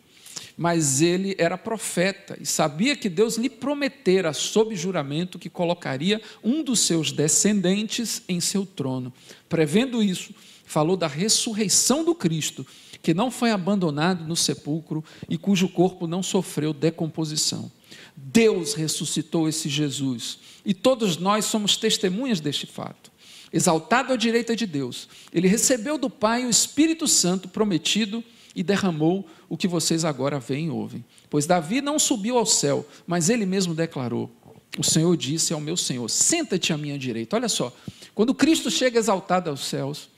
Mas 0.55 1.01
ele 1.01 1.35
era 1.39 1.57
profeta 1.57 2.37
e 2.39 2.45
sabia 2.45 2.95
que 2.95 3.09
Deus 3.09 3.37
lhe 3.37 3.49
prometera, 3.49 4.31
sob 4.33 4.75
juramento, 4.75 5.39
que 5.39 5.49
colocaria 5.49 6.21
um 6.43 6.63
dos 6.63 6.81
seus 6.81 7.11
descendentes 7.11 8.21
em 8.29 8.39
seu 8.39 8.63
trono. 8.63 9.11
Prevendo 9.49 10.03
isso, 10.03 10.33
falou 10.63 10.95
da 10.95 11.07
ressurreição 11.07 12.03
do 12.03 12.13
Cristo 12.13 12.65
que 13.03 13.13
não 13.13 13.29
foi 13.29 13.51
abandonado 13.51 14.25
no 14.25 14.35
sepulcro 14.35 15.03
e 15.29 15.37
cujo 15.37 15.67
corpo 15.67 16.07
não 16.07 16.23
sofreu 16.23 16.73
decomposição. 16.73 17.69
Deus 18.15 18.73
ressuscitou 18.73 19.49
esse 19.49 19.67
Jesus 19.67 20.39
e 20.65 20.73
todos 20.73 21.17
nós 21.17 21.43
somos 21.43 21.75
testemunhas 21.75 22.39
deste 22.39 22.65
fato. 22.65 23.11
Exaltado 23.51 24.13
à 24.13 24.15
direita 24.15 24.55
de 24.55 24.65
Deus, 24.65 25.09
ele 25.33 25.49
recebeu 25.49 25.97
do 25.97 26.09
Pai 26.09 26.45
o 26.45 26.49
Espírito 26.49 27.05
Santo 27.05 27.49
prometido 27.49 28.23
e 28.55 28.63
derramou 28.63 29.27
o 29.49 29.57
que 29.57 29.67
vocês 29.67 30.05
agora 30.05 30.39
veem 30.39 30.67
e 30.67 30.71
ouvem. 30.71 31.03
Pois 31.29 31.45
Davi 31.45 31.81
não 31.81 31.99
subiu 31.99 32.37
ao 32.37 32.45
céu, 32.45 32.87
mas 33.05 33.29
ele 33.29 33.45
mesmo 33.45 33.75
declarou: 33.75 34.31
O 34.77 34.83
Senhor 34.83 35.15
disse 35.17 35.53
ao 35.53 35.59
meu 35.59 35.75
Senhor: 35.75 36.09
Senta-te 36.09 36.71
à 36.71 36.77
minha 36.77 36.97
direita. 36.97 37.35
Olha 37.35 37.49
só, 37.49 37.75
quando 38.15 38.33
Cristo 38.33 38.71
chega 38.71 38.97
exaltado 38.97 39.49
aos 39.49 39.65
céus, 39.65 40.09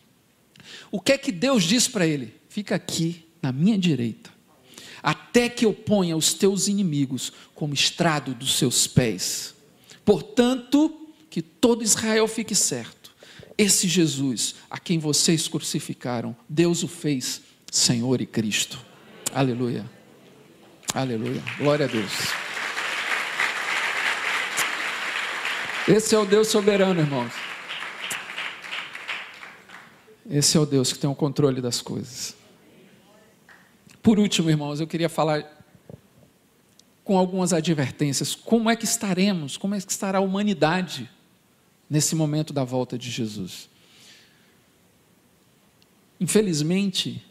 o 0.92 1.02
que 1.02 1.14
é 1.14 1.18
que 1.18 1.32
Deus 1.32 1.64
diz 1.64 1.88
para 1.88 2.06
ele? 2.06 2.34
Fica 2.56 2.74
aqui 2.74 3.28
na 3.42 3.52
minha 3.52 3.78
direita, 3.78 4.30
até 5.04 5.50
que 5.50 5.66
eu 5.66 5.74
ponha 5.74 6.16
os 6.16 6.34
teus 6.34 6.70
inimigos 6.70 7.34
como 7.54 7.74
estrado 7.74 8.34
dos 8.34 8.58
seus 8.58 8.88
pés. 8.88 9.54
Portanto, 10.06 11.10
que 11.30 11.42
todo 11.42 11.84
Israel 11.84 12.26
fique 12.30 12.56
certo. 12.56 13.12
Esse 13.58 13.90
Jesus, 13.90 14.56
a 14.70 14.80
quem 14.80 14.98
vocês 14.98 15.50
crucificaram, 15.50 16.34
Deus 16.48 16.82
o 16.82 16.88
fez 16.88 17.42
Senhor 17.70 18.22
e 18.22 18.26
Cristo. 18.26 18.80
Aleluia. 19.34 19.86
Aleluia. 20.94 21.44
Glória 21.58 21.88
a 21.88 21.90
Deus. 21.90 22.14
Esse 25.90 26.16
é 26.16 26.18
o 26.18 26.26
Deus 26.26 26.48
soberano, 26.48 27.02
irmãos. 27.02 27.34
Esse 30.30 30.56
é 30.56 30.60
o 30.62 30.66
Deus 30.66 30.94
que 30.94 31.00
tem 31.00 31.10
o 31.10 31.14
controle 31.14 31.60
das 31.60 31.82
coisas. 31.82 32.45
Por 34.06 34.20
último, 34.20 34.52
irmãos, 34.52 34.80
eu 34.80 34.86
queria 34.86 35.10
falar 35.10 35.66
com 37.04 37.18
algumas 37.18 37.52
advertências. 37.52 38.36
Como 38.36 38.70
é 38.70 38.76
que 38.76 38.86
estaremos? 38.86 39.58
Como 39.58 39.74
é 39.74 39.82
que 39.82 39.92
estará 39.92 40.20
a 40.20 40.22
humanidade 40.22 41.10
nesse 41.90 42.14
momento 42.14 42.54
da 42.54 42.64
volta 42.64 43.00
de 43.00 43.10
Jesus? 43.10 43.68
Infelizmente, 46.22 47.26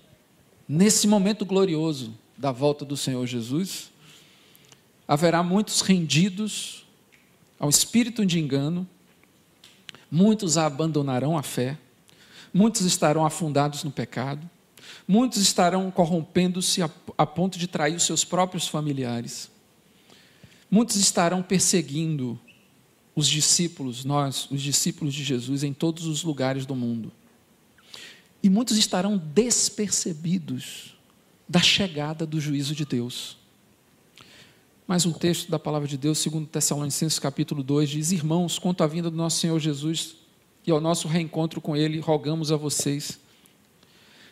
nesse 0.69 1.07
momento 1.07 1.47
glorioso 1.47 2.13
da 2.37 2.51
volta 2.51 2.85
do 2.85 2.97
Senhor 2.97 3.25
Jesus, 3.25 3.93
haverá 5.07 5.45
muitos 5.45 5.81
rendidos 5.81 6.85
ao 7.57 7.71
espírito 7.71 8.27
de 8.27 8.41
engano, 8.41 8.85
muitos 10.11 10.59
abandonarão 10.59 11.39
a 11.39 11.43
fé, 11.45 11.79
muitos 12.53 12.81
estarão 12.81 13.25
afundados 13.25 13.85
no 13.85 13.93
pecado, 13.93 14.51
Muitos 15.07 15.41
estarão 15.41 15.91
corrompendo-se 15.91 16.83
a, 16.83 16.91
a 17.17 17.27
ponto 17.27 17.59
de 17.59 17.67
trair 17.67 17.95
os 17.95 18.05
seus 18.05 18.25
próprios 18.25 18.67
familiares. 18.67 19.51
Muitos 20.71 20.97
estarão 20.97 21.43
perseguindo 21.43 22.39
os 23.15 23.29
discípulos, 23.29 24.05
nós, 24.05 24.51
os 24.51 24.61
discípulos 24.61 25.15
de 25.15 25.23
Jesus, 25.23 25.63
em 25.63 25.73
todos 25.73 26.07
os 26.07 26.25
lugares 26.25 26.67
do 26.67 26.75
mundo. 26.75 27.13
E 28.43 28.51
muitos 28.51 28.77
estarão 28.77 29.17
despercebidos 29.17 30.97
da 31.49 31.61
chegada 31.61 32.27
do 32.27 32.41
juízo 32.41 32.75
de 32.75 32.85
Deus. 32.85 33.37
Mais 34.87 35.07
um 35.07 35.13
texto 35.13 35.51
da 35.51 35.59
palavra 35.59 35.89
de 35.89 35.97
Deus, 35.97 36.19
segundo 36.19 36.47
Tessalonicenses 36.47 37.19
capítulo 37.19 37.63
2, 37.63 37.89
diz: 37.89 38.13
Irmãos, 38.13 38.59
quanto 38.59 38.83
à 38.83 38.87
vinda 38.87 39.11
do 39.11 39.17
nosso 39.17 39.39
Senhor 39.39 39.59
Jesus 39.59 40.17
e 40.67 40.71
ao 40.71 40.81
nosso 40.81 41.09
reencontro 41.09 41.61
com 41.61 41.77
Ele, 41.77 42.01
rogamos 42.01 42.51
a 42.53 42.57
vocês 42.57 43.19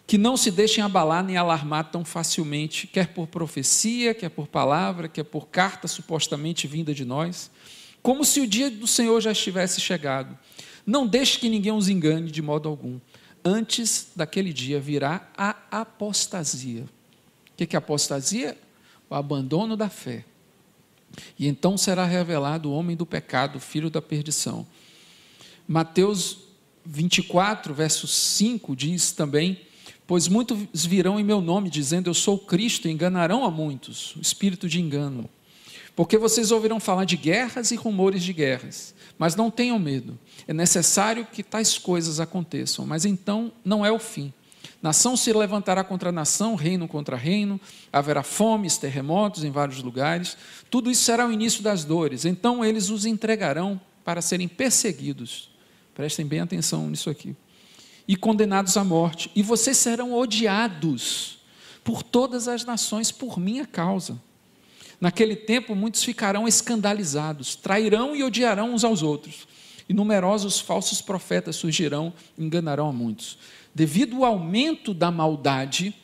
que 0.07 0.19
não 0.19 0.37
se 0.37 0.51
deixem 0.51 0.83
abalar 0.83 1.25
nem 1.25 1.37
alarmar 1.37 1.91
tão 1.91 2.05
facilmente, 2.05 2.87
quer 2.87 3.09
por 3.09 3.27
profecia, 3.27 4.15
quer 4.15 4.29
por 4.29 4.47
palavra, 4.47 5.09
quer 5.09 5.25
por 5.25 5.49
carta 5.49 5.89
supostamente 5.89 6.67
vinda 6.67 6.93
de 6.93 7.05
nós, 7.05 7.51
como 8.03 8.25
se 8.25 8.41
o 8.41 8.47
dia 8.47 8.71
do 8.71 8.87
Senhor 8.87 9.21
já 9.21 9.33
estivesse 9.33 9.81
chegado. 9.81 10.37
Não 10.85 11.07
deixe 11.07 11.39
que 11.39 11.49
ninguém 11.49 11.73
os 11.73 11.89
engane 11.89 12.31
de 12.31 12.43
modo 12.43 12.69
algum. 12.69 12.99
Antes 13.45 14.09
daquele 14.15 14.53
dia 14.53 14.81
virá 14.81 15.29
a 15.37 15.57
apostasia. 15.71 16.83
O 16.83 17.57
que 17.57 17.77
é 17.77 17.79
apostasia? 17.79 18.59
O 19.09 19.15
abandono 19.15 19.77
da 19.77 19.89
fé. 19.89 20.25
E 21.39 21.47
então 21.47 21.77
será 21.77 22.05
revelado 22.05 22.71
o 22.71 22.75
homem 22.75 22.97
do 22.97 23.07
pecado, 23.07 23.61
filho 23.61 23.91
da 23.91 24.03
perdição. 24.03 24.67
Mateus 25.67 26.39
24, 26.85 27.73
verso 27.73 28.07
5 28.07 28.75
diz 28.75 29.13
também 29.13 29.61
Pois 30.07 30.29
muitos 30.29 30.85
virão 30.85 31.19
em 31.19 31.25
meu 31.25 31.41
nome, 31.41 31.71
dizendo: 31.71 32.11
Eu 32.11 32.15
sou 32.15 32.39
Cristo, 32.39 32.89
e 32.89 32.91
enganarão 32.91 33.45
a 33.45 33.51
muitos, 33.51 34.17
o 34.17 34.21
espírito 34.21 34.69
de 34.69 34.81
engano. 34.81 35.29
Porque 35.95 36.17
vocês 36.17 36.51
ouvirão 36.51 36.81
falar 36.81 37.05
de 37.05 37.17
guerras 37.17 37.71
e 37.71 37.77
rumores 37.77 38.23
de 38.23 38.33
guerras, 38.33 38.95
mas 39.19 39.37
não 39.37 39.51
tenham 39.51 39.79
medo. 39.79 40.19
É 40.49 40.53
necessário 40.53 41.27
que 41.27 41.43
tais 41.43 41.77
coisas 41.77 42.19
aconteçam, 42.19 42.87
mas 42.87 43.05
então 43.05 43.53
não 43.65 43.85
é 43.85 43.93
o 43.93 43.99
fim. 43.99 44.33
Nação 44.81 45.17
se 45.17 45.33
levantará 45.33 45.85
contra 45.85 46.11
nação, 46.11 46.55
reino 46.55 46.89
contra 46.89 47.17
reino, 47.17 47.61
haverá 47.93 48.23
fomes, 48.23 48.79
terremotos 48.79 49.45
em 49.45 49.51
vários 49.51 49.83
lugares. 49.83 50.37
Tudo 50.71 50.91
isso 50.91 51.05
será 51.05 51.27
o 51.27 51.33
início 51.33 51.63
das 51.63 51.85
dores. 51.85 52.25
Então 52.25 52.65
eles 52.65 52.91
os 52.91 53.05
entregarão 53.05 53.81
para 54.05 54.21
serem 54.23 54.49
perseguidos. 54.49 55.51
Prestem 55.95 56.27
bem 56.27 56.41
atenção 56.41 56.89
nisso 56.89 57.11
aqui 57.11 57.37
e 58.07 58.17
condenados 58.17 58.77
à 58.77 58.85
morte, 58.85 59.31
e 59.35 59.43
vocês 59.43 59.77
serão 59.77 60.13
odiados 60.13 61.39
por 61.85 62.03
todas 62.03 62.49
as 62.49 62.65
nações 62.65 63.11
por 63.11 63.39
minha 63.39 63.67
causa. 63.67 64.21
Naquele 65.01 65.35
tempo, 65.35 65.75
muitos 65.75 66.05
ficarão 66.05 66.47
escandalizados, 66.47 67.57
trairão 67.57 68.15
e 68.15 68.23
odiarão 68.23 68.73
uns 68.73 68.85
aos 68.85 69.03
outros, 69.03 69.49
e 69.89 69.95
numerosos 69.95 70.61
falsos 70.61 71.01
profetas 71.01 71.57
surgirão 71.57 72.13
e 72.39 72.45
enganarão 72.45 72.89
a 72.89 72.93
muitos. 72.93 73.39
Devido 73.75 74.25
ao 74.25 74.35
aumento 74.35 74.95
da 74.95 75.11
maldade, 75.11 75.95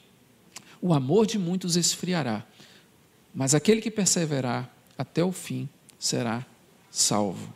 o 0.81 0.93
amor 0.93 1.27
de 1.27 1.39
muitos 1.39 1.77
esfriará, 1.77 2.45
mas 3.35 3.55
aquele 3.55 3.81
que 3.81 3.91
perseverar 3.91 4.69
até 4.97 5.23
o 5.23 5.31
fim 5.31 5.69
será 5.99 6.45
salvo. 6.91 7.53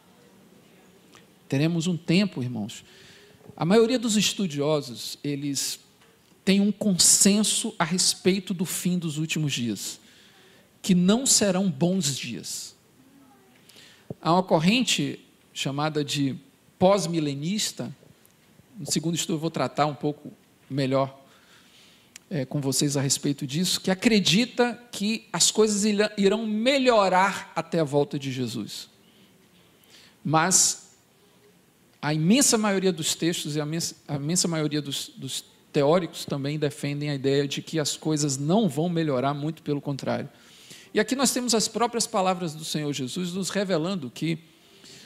Teremos 1.49 1.87
um 1.87 1.97
tempo, 1.97 2.43
irmãos, 2.43 2.85
a 3.63 3.65
maioria 3.65 3.97
dos 3.97 4.17
estudiosos, 4.17 5.17
eles 5.23 5.79
têm 6.45 6.61
um 6.61 6.73
consenso 6.73 7.73
a 7.79 7.85
respeito 7.85 8.53
do 8.53 8.65
fim 8.65 8.99
dos 8.99 9.19
últimos 9.19 9.53
dias, 9.53 10.01
que 10.83 10.97
não 10.97 11.25
serão 11.25 11.71
bons 11.71 12.17
dias. 12.19 12.75
Há 14.21 14.33
uma 14.33 14.43
corrente 14.43 15.25
chamada 15.55 16.05
de 16.05 16.35
pós-milenista, 16.77 17.95
no 18.77 18.91
segundo 18.91 19.15
estudo 19.15 19.37
eu 19.37 19.39
vou 19.39 19.49
tratar 19.49 19.87
um 19.87 19.95
pouco 19.95 20.33
melhor. 20.69 21.17
é, 22.29 22.45
com 22.45 22.61
vocês 22.61 22.97
a 22.97 23.01
respeito 23.01 23.47
disso, 23.47 23.81
que 23.81 23.93
acredita 23.93 24.75
que 24.91 25.29
as 25.33 25.53
coisas 25.53 25.85
irão 26.17 26.45
melhorar 26.49 27.53
até 27.55 27.79
a 27.79 27.85
volta 27.85 28.19
de 28.19 28.33
Jesus. 28.33 28.89
Mas 30.25 30.82
a 32.03 32.13
imensa 32.13 32.59
maioria 32.59 32.93
dos 32.93 33.15
textos 33.15 33.55
e 33.55 33.61
a 33.61 33.65
imensa, 33.65 33.95
a 34.09 34.17
imensa 34.17 34.49
maioria 34.49 34.83
dos, 34.83 35.13
dos 35.17 35.45
teóricos 35.73 36.25
também 36.25 36.59
defendem 36.59 37.09
a 37.11 37.15
ideia 37.15 37.47
de 37.47 37.63
que 37.63 37.79
as 37.79 37.97
coisas 37.97 38.37
não 38.37 38.69
vão 38.69 38.89
melhorar, 38.89 39.33
muito 39.33 39.63
pelo 39.63 39.81
contrário. 39.81 40.29
E 40.93 40.99
aqui 40.99 41.15
nós 41.15 41.33
temos 41.33 41.55
as 41.55 41.69
próprias 41.69 42.05
palavras 42.05 42.55
do 42.55 42.65
Senhor 42.65 42.93
Jesus 42.93 43.33
nos 43.33 43.51
revelando 43.51 44.11
que 44.11 44.41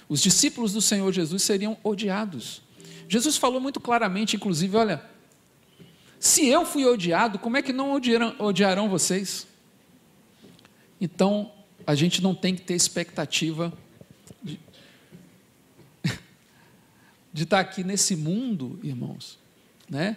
os 0.08 0.22
discípulos 0.22 0.72
do 0.72 0.80
Senhor 0.80 1.12
Jesus 1.12 1.42
seriam 1.42 1.76
odiados. 1.84 2.62
Jesus 3.08 3.36
falou 3.36 3.60
muito 3.60 3.78
claramente, 3.78 4.34
inclusive, 4.34 4.74
olha, 4.76 5.04
se 6.18 6.46
eu 6.46 6.64
fui 6.64 6.86
odiado, 6.86 7.38
como 7.38 7.58
é 7.58 7.62
que 7.62 7.72
não 7.74 7.92
odiarão, 7.92 8.34
odiarão 8.38 8.88
vocês? 8.88 9.46
Então, 10.98 11.52
a 11.86 11.94
gente 11.94 12.22
não 12.22 12.34
tem 12.34 12.56
que 12.56 12.62
ter 12.62 12.74
expectativa 12.74 13.72
de, 14.42 14.58
de 17.36 17.42
estar 17.42 17.60
aqui 17.60 17.84
nesse 17.84 18.16
mundo, 18.16 18.80
irmãos, 18.82 19.38
né? 19.90 20.16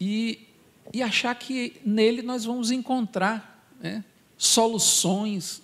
E, 0.00 0.48
e 0.90 1.02
achar 1.02 1.34
que 1.34 1.74
nele 1.84 2.22
nós 2.22 2.46
vamos 2.46 2.70
encontrar 2.70 3.62
né, 3.78 4.02
soluções 4.38 5.60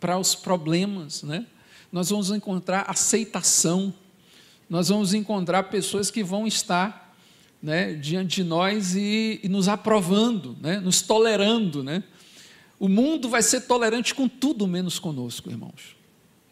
para 0.00 0.16
os 0.16 0.34
problemas, 0.34 1.22
né? 1.22 1.44
Nós 1.92 2.08
vamos 2.08 2.30
encontrar 2.30 2.86
aceitação, 2.88 3.92
nós 4.66 4.88
vamos 4.88 5.12
encontrar 5.12 5.64
pessoas 5.64 6.10
que 6.10 6.24
vão 6.24 6.46
estar 6.46 7.14
né, 7.62 7.92
diante 7.92 8.36
de 8.36 8.44
nós 8.44 8.96
e, 8.96 9.40
e 9.42 9.48
nos 9.50 9.68
aprovando, 9.68 10.56
né, 10.58 10.80
nos 10.80 11.02
tolerando. 11.02 11.84
Né? 11.84 12.02
O 12.80 12.88
mundo 12.88 13.28
vai 13.28 13.42
ser 13.42 13.60
tolerante 13.60 14.14
com 14.14 14.26
tudo 14.26 14.66
menos 14.66 14.98
conosco, 14.98 15.50
irmãos. 15.50 16.01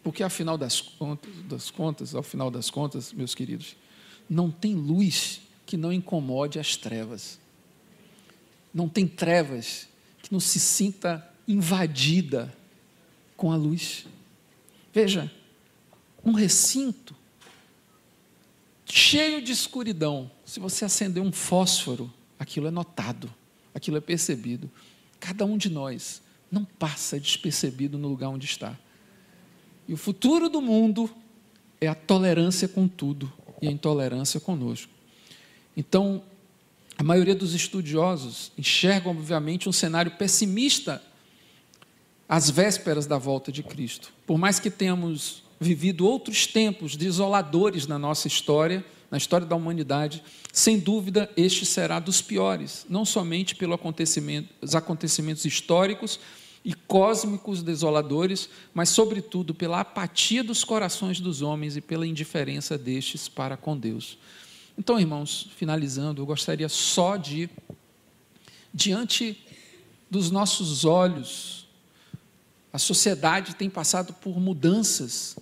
Porque, 0.03 0.23
afinal 0.23 0.57
das 0.57 0.81
contas, 0.81 1.31
das 1.47 1.71
contas, 1.71 2.15
ao 2.15 2.23
final 2.23 2.49
das 2.49 2.69
contas, 2.69 3.13
meus 3.13 3.35
queridos, 3.35 3.75
não 4.29 4.49
tem 4.49 4.73
luz 4.73 5.41
que 5.65 5.77
não 5.77 5.93
incomode 5.93 6.59
as 6.59 6.75
trevas. 6.75 7.39
Não 8.73 8.89
tem 8.89 9.07
trevas 9.07 9.87
que 10.21 10.31
não 10.31 10.39
se 10.39 10.59
sinta 10.59 11.27
invadida 11.47 12.53
com 13.35 13.51
a 13.51 13.55
luz. 13.55 14.05
Veja, 14.93 15.31
um 16.23 16.31
recinto 16.31 17.15
cheio 18.85 19.41
de 19.41 19.51
escuridão. 19.51 20.29
Se 20.45 20.59
você 20.59 20.85
acender 20.85 21.21
um 21.21 21.31
fósforo, 21.31 22.11
aquilo 22.37 22.67
é 22.67 22.71
notado, 22.71 23.33
aquilo 23.73 23.97
é 23.97 24.01
percebido. 24.01 24.69
Cada 25.19 25.45
um 25.45 25.57
de 25.57 25.69
nós 25.69 26.21
não 26.51 26.65
passa 26.65 27.19
despercebido 27.19 27.97
no 27.97 28.07
lugar 28.07 28.29
onde 28.29 28.45
está. 28.45 28.77
E 29.87 29.93
o 29.93 29.97
futuro 29.97 30.49
do 30.49 30.61
mundo 30.61 31.09
é 31.79 31.87
a 31.87 31.95
tolerância 31.95 32.67
com 32.67 32.87
tudo 32.87 33.31
e 33.61 33.67
a 33.67 33.71
intolerância 33.71 34.39
conosco. 34.39 34.91
Então, 35.75 36.23
a 36.97 37.03
maioria 37.03 37.35
dos 37.35 37.53
estudiosos 37.53 38.51
enxergam, 38.57 39.11
obviamente, 39.11 39.67
um 39.67 39.71
cenário 39.71 40.11
pessimista 40.11 41.01
às 42.29 42.49
vésperas 42.49 43.07
da 43.07 43.17
volta 43.17 43.51
de 43.51 43.63
Cristo. 43.63 44.13
Por 44.25 44.37
mais 44.37 44.59
que 44.59 44.69
tenhamos 44.69 45.43
vivido 45.59 46.05
outros 46.07 46.47
tempos 46.47 46.95
desoladores 46.95 47.87
na 47.87 47.99
nossa 47.99 48.27
história, 48.27 48.85
na 49.09 49.17
história 49.17 49.45
da 49.45 49.55
humanidade, 49.55 50.23
sem 50.53 50.79
dúvida 50.79 51.29
este 51.35 51.65
será 51.65 51.99
dos 51.99 52.21
piores, 52.21 52.85
não 52.89 53.03
somente 53.03 53.55
pelos 53.55 53.75
acontecimentos, 53.75 54.75
acontecimentos 54.75 55.43
históricos 55.43 56.19
e 56.63 56.73
cósmicos 56.73 57.63
desoladores, 57.63 58.49
mas 58.73 58.89
sobretudo 58.89 59.53
pela 59.53 59.79
apatia 59.79 60.43
dos 60.43 60.63
corações 60.63 61.19
dos 61.19 61.41
homens 61.41 61.75
e 61.75 61.81
pela 61.81 62.05
indiferença 62.05 62.77
destes 62.77 63.27
para 63.27 63.57
com 63.57 63.77
Deus. 63.77 64.17
Então, 64.77 64.99
irmãos, 64.99 65.49
finalizando, 65.55 66.21
eu 66.21 66.25
gostaria 66.25 66.69
só 66.69 67.17
de, 67.17 67.49
diante 68.73 69.37
dos 70.09 70.29
nossos 70.29 70.85
olhos, 70.85 71.67
a 72.71 72.77
sociedade 72.77 73.55
tem 73.55 73.69
passado 73.69 74.13
por 74.13 74.39
mudanças 74.39 75.35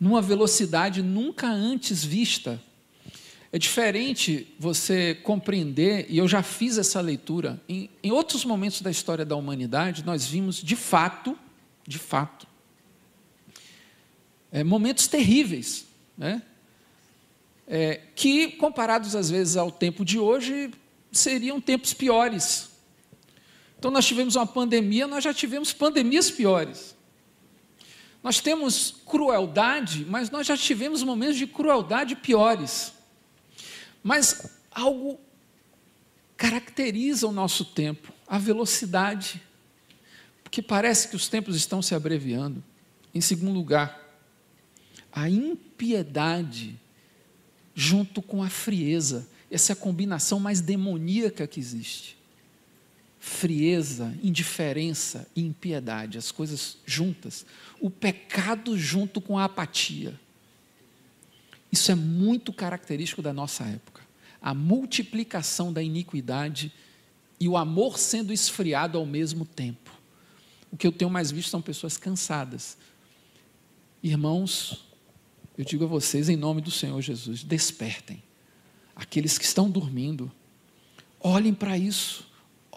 numa 0.00 0.22
velocidade 0.22 1.02
nunca 1.02 1.48
antes 1.48 2.04
vista. 2.04 2.62
É 3.50 3.58
diferente 3.58 4.54
você 4.58 5.14
compreender, 5.14 6.06
e 6.08 6.18
eu 6.18 6.28
já 6.28 6.42
fiz 6.42 6.76
essa 6.76 7.00
leitura, 7.00 7.60
em, 7.66 7.88
em 8.02 8.12
outros 8.12 8.44
momentos 8.44 8.82
da 8.82 8.90
história 8.90 9.24
da 9.24 9.34
humanidade, 9.36 10.04
nós 10.04 10.26
vimos 10.26 10.56
de 10.62 10.76
fato, 10.76 11.36
de 11.86 11.98
fato, 11.98 12.46
é, 14.52 14.62
momentos 14.62 15.06
terríveis, 15.06 15.86
né? 16.16 16.42
É, 17.66 18.00
que, 18.14 18.52
comparados 18.52 19.14
às 19.14 19.30
vezes 19.30 19.56
ao 19.56 19.70
tempo 19.70 20.04
de 20.04 20.18
hoje, 20.18 20.70
seriam 21.12 21.60
tempos 21.60 21.92
piores. 21.92 22.70
Então, 23.78 23.90
nós 23.90 24.06
tivemos 24.06 24.36
uma 24.36 24.46
pandemia, 24.46 25.06
nós 25.06 25.22
já 25.22 25.32
tivemos 25.32 25.72
pandemias 25.72 26.30
piores. 26.30 26.96
Nós 28.22 28.40
temos 28.40 28.96
crueldade, 29.06 30.04
mas 30.08 30.30
nós 30.30 30.46
já 30.46 30.56
tivemos 30.56 31.02
momentos 31.02 31.36
de 31.36 31.46
crueldade 31.46 32.16
piores. 32.16 32.92
Mas 34.02 34.58
algo 34.70 35.18
caracteriza 36.36 37.26
o 37.26 37.32
nosso 37.32 37.64
tempo, 37.64 38.12
a 38.26 38.38
velocidade. 38.38 39.42
Porque 40.42 40.62
parece 40.62 41.08
que 41.08 41.16
os 41.16 41.28
tempos 41.28 41.56
estão 41.56 41.82
se 41.82 41.94
abreviando. 41.94 42.62
Em 43.14 43.20
segundo 43.20 43.52
lugar, 43.52 44.00
a 45.12 45.28
impiedade 45.28 46.78
junto 47.74 48.20
com 48.20 48.42
a 48.42 48.48
frieza. 48.48 49.28
Essa 49.50 49.72
é 49.72 49.74
a 49.74 49.76
combinação 49.76 50.38
mais 50.38 50.60
demoníaca 50.60 51.46
que 51.46 51.60
existe 51.60 52.18
frieza, 53.18 54.16
indiferença 54.22 55.26
e 55.34 55.42
impiedade, 55.42 56.18
as 56.18 56.30
coisas 56.30 56.78
juntas. 56.86 57.44
O 57.80 57.90
pecado 57.90 58.78
junto 58.78 59.20
com 59.20 59.38
a 59.38 59.44
apatia. 59.44 60.18
Isso 61.70 61.90
é 61.90 61.94
muito 61.94 62.52
característico 62.52 63.22
da 63.22 63.32
nossa 63.32 63.64
época. 63.64 64.02
A 64.40 64.54
multiplicação 64.54 65.72
da 65.72 65.82
iniquidade 65.82 66.72
e 67.40 67.48
o 67.48 67.56
amor 67.56 67.98
sendo 67.98 68.32
esfriado 68.32 68.98
ao 68.98 69.06
mesmo 69.06 69.44
tempo. 69.44 69.90
O 70.70 70.76
que 70.76 70.86
eu 70.86 70.92
tenho 70.92 71.10
mais 71.10 71.30
visto 71.30 71.50
são 71.50 71.62
pessoas 71.62 71.96
cansadas. 71.96 72.76
Irmãos, 74.02 74.84
eu 75.56 75.64
digo 75.64 75.84
a 75.84 75.88
vocês, 75.88 76.28
em 76.28 76.36
nome 76.36 76.60
do 76.60 76.70
Senhor 76.70 77.00
Jesus, 77.00 77.42
despertem. 77.42 78.22
Aqueles 78.94 79.38
que 79.38 79.44
estão 79.44 79.70
dormindo, 79.70 80.30
olhem 81.20 81.54
para 81.54 81.76
isso 81.76 82.28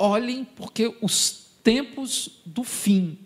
olhem, 0.02 0.44
porque 0.44 0.98
os 1.00 1.46
tempos 1.64 2.42
do 2.44 2.64
fim, 2.64 3.18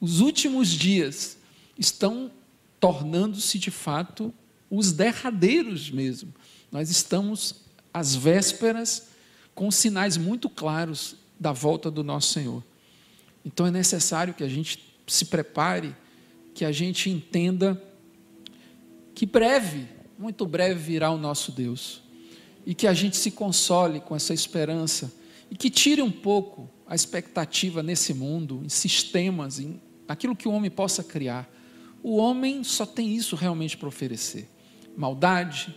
os 0.00 0.20
últimos 0.20 0.68
dias, 0.68 1.38
estão 1.76 2.30
tornando-se 2.78 3.58
de 3.58 3.70
fato 3.70 4.32
os 4.70 4.92
derradeiros 4.92 5.90
mesmo. 5.90 6.32
Nós 6.70 6.90
estamos 6.90 7.56
às 7.92 8.14
vésperas 8.14 9.08
com 9.54 9.70
sinais 9.70 10.16
muito 10.16 10.48
claros 10.48 11.16
da 11.38 11.52
volta 11.52 11.90
do 11.90 12.04
nosso 12.04 12.32
Senhor. 12.32 12.62
Então 13.44 13.66
é 13.66 13.70
necessário 13.70 14.32
que 14.32 14.44
a 14.44 14.48
gente 14.48 14.78
se 15.06 15.24
prepare, 15.24 15.94
que 16.54 16.64
a 16.64 16.70
gente 16.70 17.10
entenda 17.10 17.82
que 19.14 19.26
breve, 19.26 19.86
muito 20.18 20.46
breve 20.46 20.80
virá 20.80 21.10
o 21.10 21.18
nosso 21.18 21.50
Deus. 21.52 22.02
E 22.64 22.74
que 22.74 22.86
a 22.86 22.92
gente 22.92 23.16
se 23.16 23.30
console 23.30 24.00
com 24.00 24.14
essa 24.14 24.32
esperança 24.32 25.12
e 25.50 25.56
que 25.56 25.68
tire 25.68 26.00
um 26.00 26.10
pouco 26.10 26.70
a 26.86 26.94
expectativa 26.94 27.82
nesse 27.82 28.14
mundo, 28.14 28.62
em 28.64 28.68
sistemas, 28.68 29.58
em 29.58 29.80
aquilo 30.06 30.36
que 30.36 30.46
o 30.46 30.52
homem 30.52 30.70
possa 30.70 31.02
criar. 31.02 31.50
O 32.02 32.16
homem 32.16 32.62
só 32.62 32.86
tem 32.86 33.14
isso 33.14 33.34
realmente 33.34 33.76
para 33.76 33.88
oferecer: 33.88 34.48
maldade, 35.00 35.74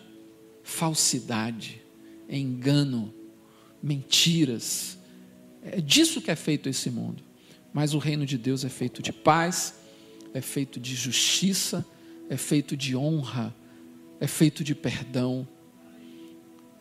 falsidade, 0.64 1.82
engano, 2.28 3.14
mentiras. 3.82 4.98
É 5.62 5.80
disso 5.80 6.22
que 6.22 6.30
é 6.30 6.36
feito 6.36 6.68
esse 6.68 6.90
mundo. 6.90 7.24
Mas 7.74 7.94
o 7.94 8.00
reino 8.00 8.26
de 8.26 8.38
Deus 8.38 8.66
é 8.66 8.70
feito 8.70 9.02
de 9.02 9.14
paz, 9.14 9.76
é 10.34 10.42
feito 10.42 10.78
de 10.78 10.94
justiça, 10.94 11.86
é 12.30 12.36
feito 12.36 12.76
de 12.76 12.98
honra, 12.98 13.56
é 14.20 14.28
feito 14.28 14.62
de 14.62 14.76
perdão, 14.76 15.48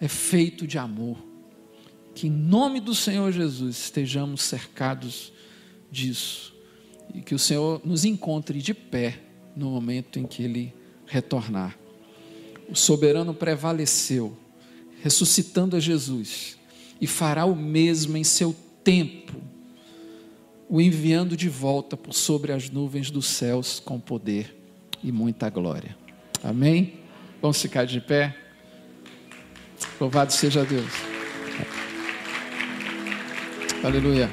é 0.00 0.08
feito 0.08 0.66
de 0.66 0.78
amor. 0.78 1.24
Que 2.12 2.26
em 2.26 2.30
nome 2.30 2.80
do 2.80 2.92
Senhor 2.92 3.30
Jesus 3.30 3.84
estejamos 3.84 4.42
cercados 4.42 5.32
disso 5.92 6.52
e 7.14 7.20
que 7.20 7.36
o 7.36 7.38
Senhor 7.38 7.80
nos 7.84 8.04
encontre 8.04 8.60
de 8.60 8.74
pé 8.74 9.20
no 9.54 9.70
momento 9.70 10.18
em 10.18 10.26
que 10.26 10.42
Ele 10.42 10.74
retornar. 11.06 11.80
O 12.72 12.74
soberano 12.74 13.34
prevaleceu, 13.34 14.34
ressuscitando 15.02 15.76
a 15.76 15.78
Jesus, 15.78 16.56
e 16.98 17.06
fará 17.06 17.44
o 17.44 17.54
mesmo 17.54 18.16
em 18.16 18.24
seu 18.24 18.56
tempo, 18.82 19.34
o 20.70 20.80
enviando 20.80 21.36
de 21.36 21.50
volta 21.50 21.98
por 21.98 22.14
sobre 22.14 22.50
as 22.50 22.70
nuvens 22.70 23.10
dos 23.10 23.26
céus 23.26 23.78
com 23.78 24.00
poder 24.00 24.56
e 25.04 25.12
muita 25.12 25.50
glória. 25.50 25.94
Amém? 26.42 26.94
Vamos 27.42 27.60
ficar 27.60 27.84
de 27.84 28.00
pé? 28.00 28.34
Louvado 30.00 30.32
seja 30.32 30.64
Deus. 30.64 30.92
Aleluia. 33.84 34.30